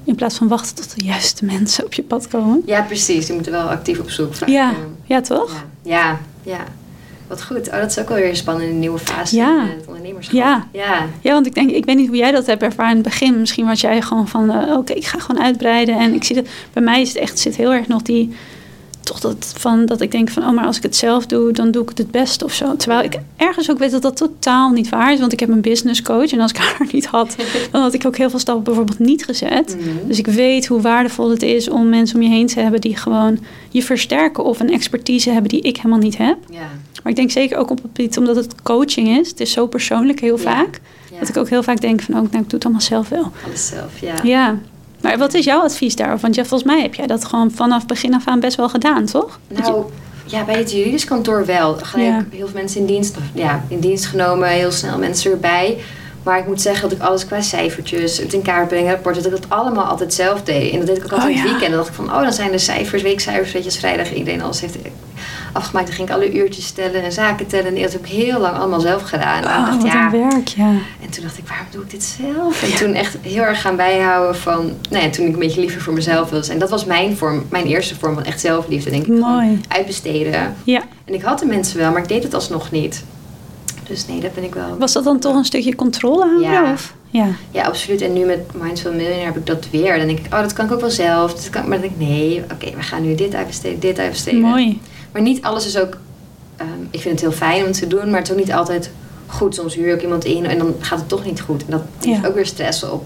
[0.03, 2.61] In plaats van wachten tot de juiste mensen op je pad komen.
[2.65, 3.27] ja, precies.
[3.27, 4.35] Je moet er wel actief op zoek.
[4.35, 4.49] vaak.
[4.49, 4.73] Ja,
[5.05, 5.51] ja toch?
[5.81, 5.97] Ja.
[5.99, 6.19] ja,
[6.51, 6.63] ja.
[7.27, 7.67] Wat goed.
[7.69, 9.61] Oh, dat is ook wel weer een spannende nieuwe fase Ja.
[9.61, 10.35] in het ondernemerschap.
[10.35, 10.67] Ja.
[10.71, 11.05] Ja.
[11.21, 13.39] Ja, want ik denk, ik weet niet hoe jij dat hebt ervaren in het begin.
[13.39, 15.97] Misschien was jij gewoon van, eh, oké, ik ga gewoon uitbreiden.
[15.99, 18.35] En ik zie dat, bij mij is het echt, zit heel erg nog die,
[19.03, 21.71] toch dat van, dat ik denk van, oh, maar als ik het zelf doe, dan
[21.71, 22.75] doe ik het het best of zo.
[22.75, 25.19] Terwijl ik ergens ook weet dat dat totaal niet waar is.
[25.19, 27.35] Want ik heb een business coach en als ik haar niet had,
[27.71, 29.77] dan had ik ook heel veel stappen bijvoorbeeld niet gezet.
[29.79, 30.07] Mhm.
[30.07, 32.97] Dus ik weet hoe waardevol het is om mensen om je heen te hebben die
[32.97, 33.39] gewoon
[33.69, 36.37] je versterken of een expertise hebben die ik helemaal niet heb.
[37.03, 39.29] Maar ik denk zeker ook op het gebied, omdat het coaching is.
[39.29, 40.81] Het is zo persoonlijk heel vaak.
[41.19, 43.31] Dat ik ook heel vaak denk van, oh, nou, ik doe het allemaal zelf wel.
[43.45, 44.15] Alles zelf, ja.
[44.23, 44.59] Ja.
[45.03, 46.21] Maar wat is jouw advies daarover?
[46.21, 49.05] Want ja, volgens mij heb jij dat gewoon vanaf begin af aan best wel gedaan,
[49.05, 49.39] toch?
[49.47, 49.83] Nou,
[50.25, 51.73] ja, bij het juridisch kantoor wel.
[51.81, 52.25] Gelijk Ja.
[52.31, 55.77] heel veel mensen in dienst, ja, in dienst genomen, heel snel mensen erbij.
[56.23, 59.31] Maar ik moet zeggen dat ik alles qua cijfertjes, het in kaart brengen, rapporten, dat
[59.31, 60.71] ik dat allemaal altijd zelf deed.
[60.71, 61.63] En dat deed ik ook altijd Oh, het weekend.
[61.63, 64.13] En dan dacht ik van, oh, dan zijn de cijfers, weekcijfers, weet je, als vrijdag
[64.13, 64.75] iedereen alles heeft
[65.53, 65.87] afgemaakt.
[65.87, 67.75] Dan ging ik alle uurtjes tellen en zaken tellen.
[67.75, 69.43] En dat heb ik heel lang allemaal zelf gedaan.
[69.43, 70.69] En Oh, ik dacht, wat ja, een werk, ja.
[71.01, 72.63] en toen dacht ik, waarom doe ik dit zelf?
[72.63, 74.71] En toen echt heel erg gaan bijhouden van...
[74.89, 76.59] Nou ja, toen ik een beetje liever voor mezelf wilde zijn.
[76.59, 79.19] Dat was mijn vorm, mijn eerste vorm van echt zelfliefde, denk ik.
[79.19, 79.59] Mooi.
[79.67, 80.55] uitbesteden.
[80.63, 80.81] Ja.
[81.05, 83.03] En ik had de mensen wel, maar ik deed het alsnog niet.
[83.87, 84.77] Dus nee, dat ben ik wel...
[84.79, 86.51] Was dat dan toch een stukje controle houden?
[86.51, 86.71] Ja.
[86.71, 86.93] Of?
[87.09, 87.27] Ja.
[87.51, 88.01] Ja, absoluut.
[88.01, 89.97] En nu met Mindful Millionaire heb ik dat weer.
[89.97, 91.33] Dan denk ik, oh, dat kan ik ook wel zelf.
[91.33, 94.39] Dat kan, maar dan denk ik, nee, oké, we gaan nu dit uitbesteden, dit uitbesteden.
[94.39, 94.79] Mooi.
[95.13, 95.97] Maar niet alles is ook...
[96.57, 98.89] ehm, ik vind het heel fijn om te doen, maar het is ook niet altijd
[99.27, 99.55] goed.
[99.55, 101.65] Soms huur ik iemand in en dan gaat het toch niet goed.
[101.65, 102.27] En dat heeft Ja.
[102.27, 103.03] ook weer stress op.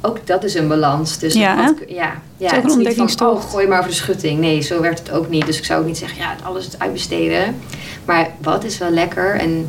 [0.00, 1.18] Ook dat is een balans.
[1.18, 1.94] Dus Ja, hè?
[1.94, 4.40] ja, ja het is niet van, oh, gooi maar over de schutting.
[4.40, 5.46] Nee, zo werkt het ook niet.
[5.46, 7.56] Dus ik zou ook niet zeggen, ja, alles uitbesteden.
[8.04, 9.68] Maar wat is wel lekker en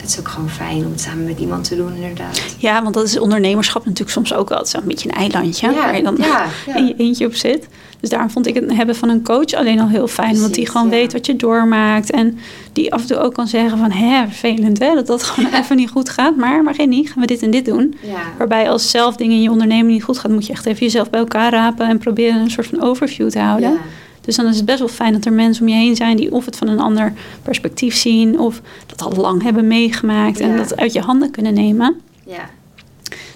[0.00, 2.54] het is ook gewoon fijn om het samen met iemand te doen, inderdaad.
[2.58, 5.96] Ja, want dat is ondernemerschap natuurlijk soms ook is een beetje een eilandje Ja, waar
[5.96, 6.74] je dan ja, ja.
[6.78, 7.68] in je eentje op zit.
[8.00, 10.40] Dus daarom vond ik het hebben van een coach alleen al heel fijn.
[10.40, 12.10] want die gewoon weet wat je doormaakt.
[12.10, 12.38] En
[12.72, 13.90] die af en toe ook kan zeggen van...
[13.90, 16.36] Hè, vervelend hè, dat dat gewoon even niet goed gaat.
[16.36, 17.94] Maar, maar geen niet, gaan we dit en dit doen.
[18.38, 20.30] Waarbij als zelf dingen in je onderneming niet goed gaat...
[20.30, 21.88] moet je echt even jezelf bij elkaar rapen...
[21.88, 23.78] en proberen een soort van overview te houden.
[24.20, 26.16] Dus dan is het best wel fijn dat er mensen om je heen zijn...
[26.16, 27.12] die of het van een ander
[27.42, 28.38] perspectief zien...
[28.38, 30.40] of dat al lang hebben meegemaakt...
[30.40, 30.56] en Ja.
[30.56, 32.00] dat uit je handen kunnen nemen.
[32.26, 32.50] ja,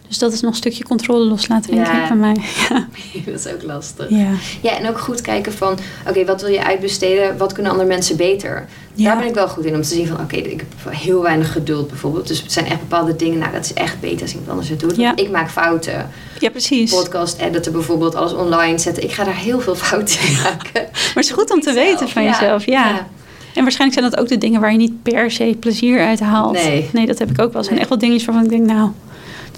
[0.09, 2.02] Dus dat is nog een stukje controle loslaten, denk Ja.
[2.02, 2.36] ik, bij mij.
[2.68, 2.86] Ja.
[3.32, 4.07] dat is ook lastig.
[4.11, 4.28] ja.
[4.62, 5.78] Ja, en ook goed kijken van,
[6.09, 7.36] oké, wat wil je uitbesteden?
[7.36, 8.66] Wat kunnen andere mensen beter?
[8.94, 9.05] Ja.
[9.05, 11.52] Daar ben ik wel goed in om te zien van, oké, ik heb heel weinig
[11.52, 12.26] geduld bijvoorbeeld.
[12.28, 14.80] Dus het zijn echt bepaalde dingen, nou, dat is echt beter als iemand anders het
[14.80, 14.96] doet.
[14.96, 15.16] Ja.
[15.16, 16.11] Ik maak fouten.
[16.38, 16.90] Ja, precies.
[16.94, 19.02] Podcast editen bijvoorbeeld, alles online zetten.
[19.02, 20.82] Ik ga daar heel veel fouten in maken.
[20.92, 22.88] Maar het is goed om te Zelf, weten van jezelf, ja.
[22.88, 23.07] Ja.
[23.55, 26.52] En waarschijnlijk zijn dat ook de dingen waar je niet per se plezier uit haalt.
[26.92, 27.07] Nee.
[27.07, 27.57] dat heb ik ook wel.
[27.57, 27.78] Er zijn Nee.
[27.80, 28.90] echt wel dingetjes waarvan ik denk, nou,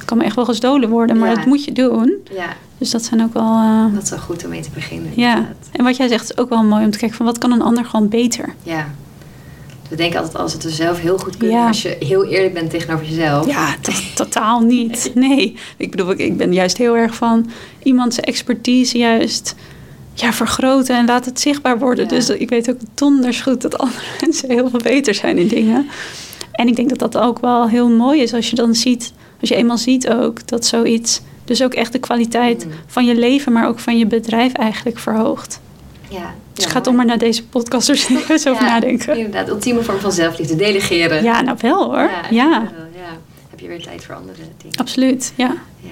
[0.07, 1.19] kan me echt wel gestolen worden.
[1.19, 1.35] Maar Ja.
[1.35, 2.15] dat moet je doen.
[2.35, 3.43] Ja, Dus dat zijn ook wel...
[3.55, 5.13] eh, dat is wel goed om mee te beginnen.
[5.17, 5.31] ja.
[5.35, 5.69] inderdaad.
[5.73, 7.63] En wat jij zegt is ook wel mooi om te kijken van wat kan een
[7.63, 8.55] ander gewoon beter.
[8.63, 8.87] Ja.
[9.91, 11.57] We denken altijd als het er zelf heel goed kunnen.
[11.57, 11.67] Ja.
[11.67, 13.47] Als je heel eerlijk bent tegenover jezelf.
[13.47, 15.11] Ja, to- totaal niet.
[15.15, 15.57] Nee.
[15.77, 17.51] Ik bedoel, ik- ik ben juist heel erg van
[17.83, 19.55] iemand zijn expertise juist
[20.15, 22.05] ja, vergroten en laat het zichtbaar worden.
[22.05, 22.11] Ja.
[22.11, 25.87] Dus ik weet ook donders goed dat andere mensen heel veel beter zijn in dingen.
[26.53, 29.49] En ik denk dat dat ook wel heel mooi is als je dan ziet, als
[29.49, 32.73] je eenmaal ziet ook dat zoiets, dus ook echt de kwaliteit Mm.
[32.87, 35.61] van je leven, maar ook van je bedrijf eigenlijk verhoogt.
[36.09, 36.35] Ja.
[36.53, 39.17] Dus Ja, ga toch maar naar deze podcast er serieus over Ja, nadenken.
[39.17, 40.57] Inderdaad, ultieme vorm van zelfliefde.
[40.57, 41.23] Delegeren.
[41.23, 42.11] Ja, nou wel hoor.
[42.11, 42.73] Ja, ja.
[43.51, 44.77] Heb je weer tijd voor andere dingen.
[44.79, 45.33] absoluut.
[45.37, 45.55] Ja.
[45.81, 45.91] Ja,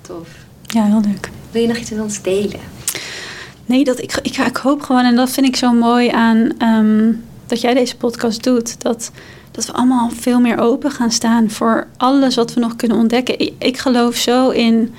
[0.00, 0.28] tof.
[0.66, 1.30] ja, heel leuk.
[1.50, 2.60] Wil je nog iets met ons delen?
[3.66, 7.12] Nee, dat, ik, ik, ik hoop gewoon, en dat vind ik zo mooi aan, ehm,
[7.46, 8.82] dat jij deze podcast doet.
[8.82, 9.10] Dat,
[9.50, 13.38] dat we allemaal veel meer open gaan staan voor alles wat we nog kunnen ontdekken.
[13.38, 14.94] Ik, ik geloof zo in,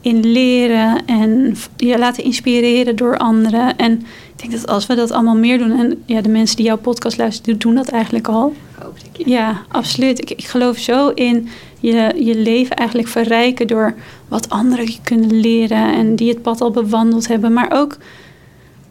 [0.00, 3.76] in leren en je laten inspireren door anderen.
[3.76, 3.92] En
[4.36, 6.76] ik denk dat als we dat allemaal meer doen, en ja, de mensen die jouw
[6.76, 8.54] podcast luisteren, doen dat eigenlijk al.
[8.78, 9.16] Hopelijk.
[9.16, 10.20] Ja, Ja, absoluut.
[10.20, 11.48] Ik, ik geloof zo in
[11.80, 13.94] je, je leven eigenlijk verrijken door
[14.28, 17.52] wat anderen je kunnen leren en die het pad al bewandeld hebben.
[17.52, 17.96] Maar ook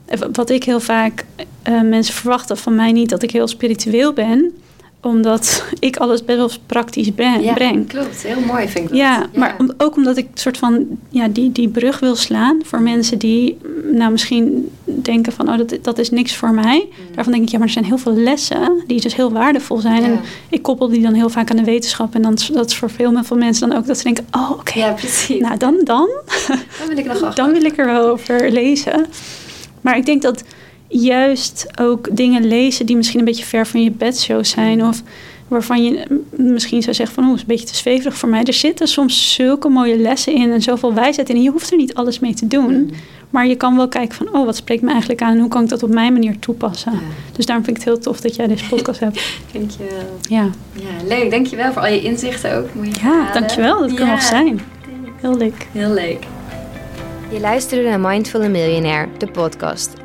[0.06, 1.26] eh, wat ik heel vaak
[1.62, 4.54] eh, mensen verwachten van mij niet, dat ik heel spiritueel ben,
[5.06, 7.44] omdat ik alles best wel praktisch breng.
[7.44, 7.88] Ja, breng.
[7.88, 8.24] klopt.
[8.24, 8.98] Heel mooi vind ik dat.
[8.98, 13.18] Ja, maar ook omdat ik soort van ja, die, die brug wil slaan voor mensen
[13.18, 16.88] die mm, nou misschien denken van oh, dat, dat is niks voor mij.
[17.14, 20.02] Daarvan denk ik, ja, maar er zijn heel veel lessen die dus heel waardevol zijn.
[20.02, 20.08] Ja.
[20.08, 22.16] En ik koppel die dan heel vaak aan de wetenschap.
[22.16, 24.92] En dan, dat is voor veel mensen dan ook dat ze denken, oh oké, Ja,
[24.92, 25.42] precies.
[25.42, 26.10] nou dan, dan,
[26.78, 29.06] dan wil ik nog dan wil ik er wel over lezen.
[29.82, 30.44] Maar ik denk dat
[31.00, 34.86] juist ook dingen lezen die misschien een beetje ver van je bedshow zijn.
[34.86, 35.02] Of
[35.48, 38.44] waarvan je misschien zou zeggen van, oh, het is een beetje te zweverig voor mij.
[38.44, 41.36] Er zitten soms zulke mooie lessen in en zoveel wijsheid in.
[41.36, 42.74] En je hoeft er niet alles mee te doen.
[42.74, 42.90] Mm.
[43.30, 45.34] Maar je kan wel kijken van, oh, wat spreekt me eigenlijk aan?
[45.34, 46.92] En hoe kan ik dat op mijn manier toepassen?
[46.92, 47.00] Ja.
[47.32, 49.22] Dus daarom vind ik het heel tof dat jij deze podcast hebt.
[49.52, 50.38] Vind je wel.
[50.38, 51.32] Ja, Ja, leuk.
[51.32, 52.74] Dankjewel voor al je inzichten ook.
[52.74, 53.34] Mooie ja verhalen.
[53.34, 53.80] dankjewel.
[53.80, 54.62] Dat kan Ja, wel zijn.
[55.22, 55.68] Heel leuk.
[55.72, 56.24] Heel leuk.
[57.32, 59.90] Je luisterde naar Mindful Millionaire, de podcast.